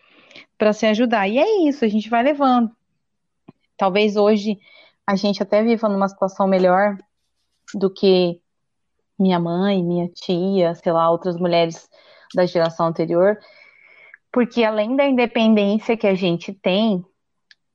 [0.58, 1.28] para se ajudar.
[1.28, 2.72] E é isso, a gente vai levando.
[3.78, 4.60] Talvez hoje
[5.08, 6.98] a gente até viva numa situação melhor
[7.74, 8.41] do que
[9.22, 11.90] minha mãe, minha tia, sei lá, outras mulheres
[12.34, 13.38] da geração anterior,
[14.32, 17.06] porque além da independência que a gente tem,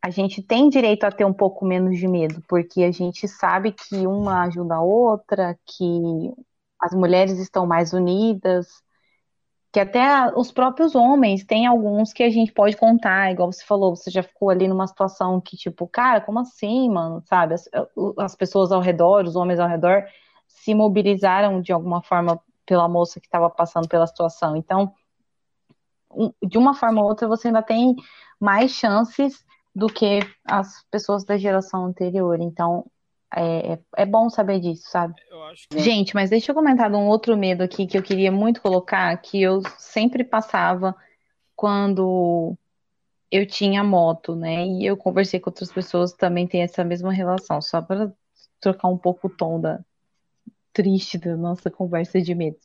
[0.02, 3.72] a gente tem direito a ter um pouco menos de medo, porque a gente sabe
[3.72, 6.32] que uma ajuda a outra, que
[6.80, 8.66] as mulheres estão mais unidas,
[9.72, 13.94] que até os próprios homens tem alguns que a gente pode contar, igual você falou,
[13.94, 17.22] você já ficou ali numa situação que, tipo, cara, como assim, mano?
[17.26, 17.54] Sabe?
[17.54, 17.68] As,
[18.18, 20.04] as pessoas ao redor, os homens ao redor,
[20.56, 24.56] se mobilizaram de alguma forma pela moça que estava passando pela situação.
[24.56, 24.92] Então,
[26.42, 27.94] de uma forma ou outra, você ainda tem
[28.40, 29.44] mais chances
[29.74, 32.40] do que as pessoas da geração anterior.
[32.40, 32.84] Então,
[33.34, 35.14] é, é, é bom saber disso, sabe?
[35.70, 35.78] Que...
[35.78, 39.16] Gente, mas deixa eu comentar de um outro medo aqui que eu queria muito colocar,
[39.18, 40.94] que eu sempre passava
[41.54, 42.56] quando
[43.30, 44.66] eu tinha moto, né?
[44.66, 48.10] E eu conversei com outras pessoas que também têm essa mesma relação, só para
[48.58, 49.80] trocar um pouco o tom da
[50.76, 52.58] triste da nossa conversa de medo.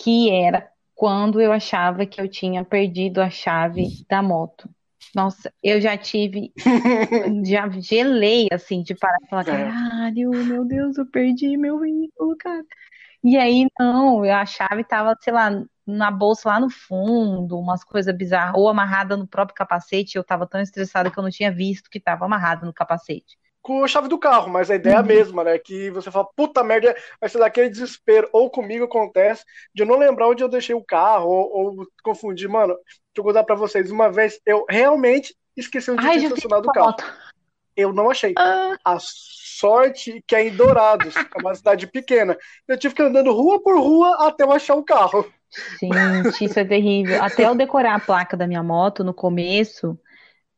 [0.00, 4.70] Que era quando eu achava que eu tinha perdido a chave da moto.
[5.12, 6.52] Nossa, eu já tive,
[7.44, 9.64] já gelei assim de parar e falar, é.
[9.64, 12.64] caralho, meu Deus, eu perdi meu veículo, cara.
[13.24, 15.50] E aí, não, a chave tava, sei lá,
[15.84, 20.46] na bolsa lá no fundo, umas coisas bizarras, ou amarrada no próprio capacete, eu tava
[20.46, 23.36] tão estressada que eu não tinha visto que tava amarrada no capacete
[23.66, 25.06] com a chave do carro, mas a ideia é a uhum.
[25.06, 25.58] mesma, né?
[25.58, 28.28] Que você fala, puta merda, vai ser daquele desespero.
[28.32, 29.44] Ou comigo acontece
[29.74, 32.48] de eu não lembrar onde eu deixei o carro, ou, ou confundir.
[32.48, 33.90] Mano, deixa eu contar pra vocês.
[33.90, 36.94] Uma vez eu realmente esqueci onde Ai, tinha o carro.
[37.76, 38.34] Eu não achei.
[38.38, 38.76] Ah.
[38.84, 42.38] A sorte que é em Dourados, é uma cidade pequena.
[42.68, 45.26] Eu tive que ir andando rua por rua até eu achar o carro.
[45.80, 47.20] Gente, isso é terrível.
[47.20, 49.98] Até eu decorar a placa da minha moto no começo,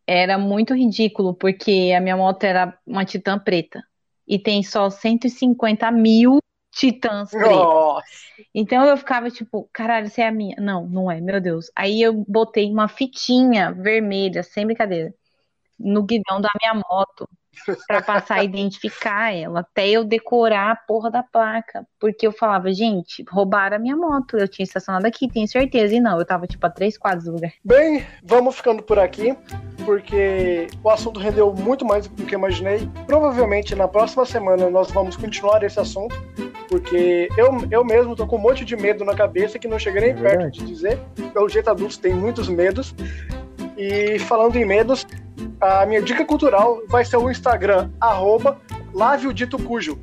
[0.08, 3.84] era muito ridículo, porque a minha moto era uma Titan preta.
[4.26, 6.38] E tem só 150 mil
[6.72, 8.04] Titãs pretas.
[8.54, 10.56] Então eu ficava tipo, caralho, essa é a minha.
[10.58, 11.70] Não, não é, meu Deus.
[11.76, 15.12] Aí eu botei uma fitinha vermelha, sem brincadeira,
[15.78, 17.28] no guidão da minha moto
[17.86, 21.86] para passar a identificar ela, até eu decorar a porra da placa.
[22.00, 24.36] Porque eu falava, gente, roubaram a minha moto.
[24.36, 25.94] Eu tinha estacionado aqui, tenho certeza.
[25.94, 27.52] E não, eu tava tipo a três quadros do lugar.
[27.64, 29.36] Bem, vamos ficando por aqui,
[29.84, 32.88] porque o assunto rendeu muito mais do que eu imaginei.
[33.06, 36.16] Provavelmente na próxima semana nós vamos continuar esse assunto,
[36.68, 40.00] porque eu, eu mesmo tô com um monte de medo na cabeça que não cheguei
[40.00, 40.98] nem é perto de dizer.
[41.32, 42.94] Pelo jeito adulto tem muitos medos.
[43.76, 45.06] E falando em medos,
[45.60, 48.60] a minha dica cultural vai ser o Instagram, arroba
[49.32, 49.98] Dito Cujo,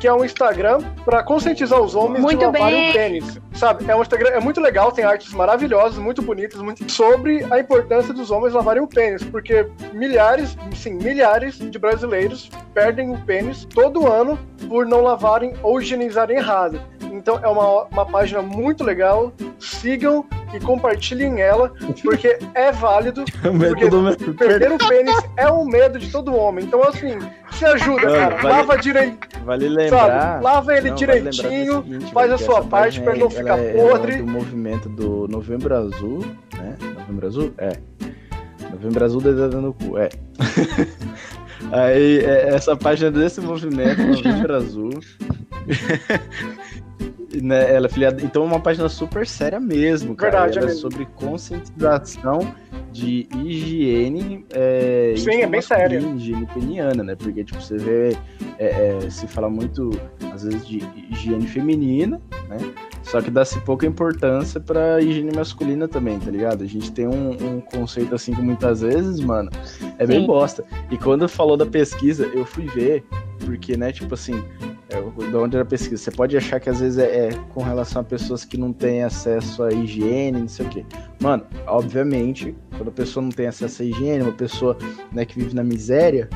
[0.00, 3.40] que é um Instagram para conscientizar os homens muito de lavarem o tênis.
[3.52, 3.84] Sabe?
[3.86, 8.14] É um Instagram, é muito legal, tem artes maravilhosas, muito bonitas, muito sobre a importância
[8.14, 14.10] dos homens lavarem o pênis, porque milhares, sim, milhares de brasileiros perdem o pênis todo
[14.10, 16.80] ano por não lavarem ou higienizarem errado.
[17.12, 19.32] Então é uma, uma página muito legal.
[19.58, 20.24] Sigam
[20.54, 21.72] e compartilhem ela,
[22.02, 23.24] porque é válido.
[23.42, 26.64] porque perder o pênis é um medo de todo homem.
[26.64, 27.18] Então, assim,
[27.64, 28.36] ajuda, não, cara.
[28.36, 29.28] Vale, lava direito.
[29.44, 30.08] Vale lembrar.
[30.08, 30.44] Sabe?
[30.44, 34.12] Lava ele não, direitinho, vale seguinte, faz a sua parte para não ficar é, podre.
[34.14, 36.24] É do movimento do Novembro Azul,
[36.56, 36.76] né?
[36.98, 37.52] Novembro Azul?
[37.58, 37.72] É.
[38.70, 40.08] Novembro Azul dedada no cu, é.
[41.72, 44.90] Aí, é, essa página desse movimento, Novembro Azul.
[47.42, 48.22] né, ela é filiada.
[48.22, 50.32] Então é uma página super séria mesmo, cara.
[50.32, 52.54] Verdade, ela é sobre conscientização
[52.92, 54.44] de higiene.
[54.50, 55.98] É, Sim, é bem séria.
[55.98, 57.14] Higiene peniana, né?
[57.14, 58.16] Porque, tipo, você vê.
[58.58, 59.90] É, é, se fala muito,
[60.34, 62.58] às vezes, de higiene feminina, né?
[63.02, 66.62] Só que dá-se pouca importância pra higiene masculina também, tá ligado?
[66.62, 69.50] A gente tem um, um conceito assim que muitas vezes, mano,
[69.98, 70.26] é bem Sim.
[70.26, 70.64] bosta.
[70.90, 73.04] E quando falou da pesquisa, eu fui ver,
[73.44, 74.44] porque, né, tipo assim,
[74.90, 76.02] de onde era a pesquisa?
[76.02, 79.04] Você pode achar que às vezes é, é com relação a pessoas que não têm
[79.04, 80.84] acesso à higiene, não sei o quê.
[81.20, 84.76] Mano, obviamente, quando a pessoa não tem acesso à higiene, uma pessoa
[85.12, 86.28] né, que vive na miséria,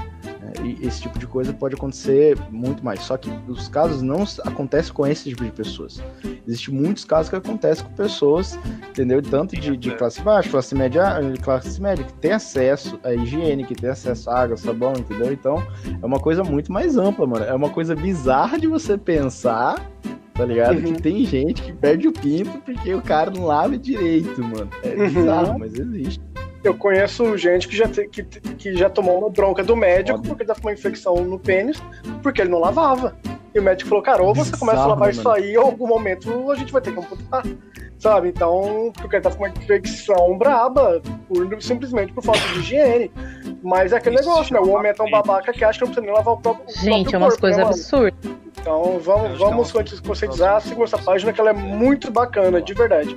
[0.80, 3.00] esse tipo de coisa pode acontecer muito mais.
[3.02, 6.02] Só que os casos não acontecem com esse tipo de pessoas.
[6.46, 9.20] Existem muitos casos que acontecem com pessoas, entendeu?
[9.22, 13.74] Tanto de, de classe baixa, classe média, classe média, que tem acesso à higiene, que
[13.74, 15.32] tem acesso à água, sabão, entendeu?
[15.32, 15.62] Então,
[16.02, 17.44] é uma coisa muito mais ampla, mano.
[17.44, 19.80] É uma coisa bizarra de você pensar,
[20.34, 20.76] tá ligado?
[20.78, 20.94] Uhum.
[20.94, 24.68] Que tem gente que perde o pinto porque o cara não lava direito, mano.
[24.82, 25.08] É Uhum.
[25.08, 26.20] bizarro, mas existe.
[26.64, 30.30] Eu conheço gente que já, te- que, que já tomou uma bronca do médico Óbvio.
[30.30, 31.76] porque tá com uma infecção no pênis,
[32.22, 33.14] porque ele não lavava.
[33.54, 35.36] E o médico falou, cara, ou você começa a lavar né, isso mano?
[35.36, 37.42] aí, ou em algum momento a gente vai ter que amputar.
[37.98, 38.28] Sabe?
[38.28, 43.10] Então, porque ele tá com uma infecção braba, por- simplesmente por falta de higiene.
[43.62, 44.60] Mas é aquele Isso negócio, né?
[44.60, 46.72] O homem é tão babaca que acha que não precisa nem lavar o próprio, o
[46.72, 48.14] Gente, próprio é umas corpo, coisas né, absurdas.
[48.60, 52.74] Então vamos, vamos é uma- conscientizar, sigam essa página que ela é muito bacana, de
[52.74, 53.16] verdade.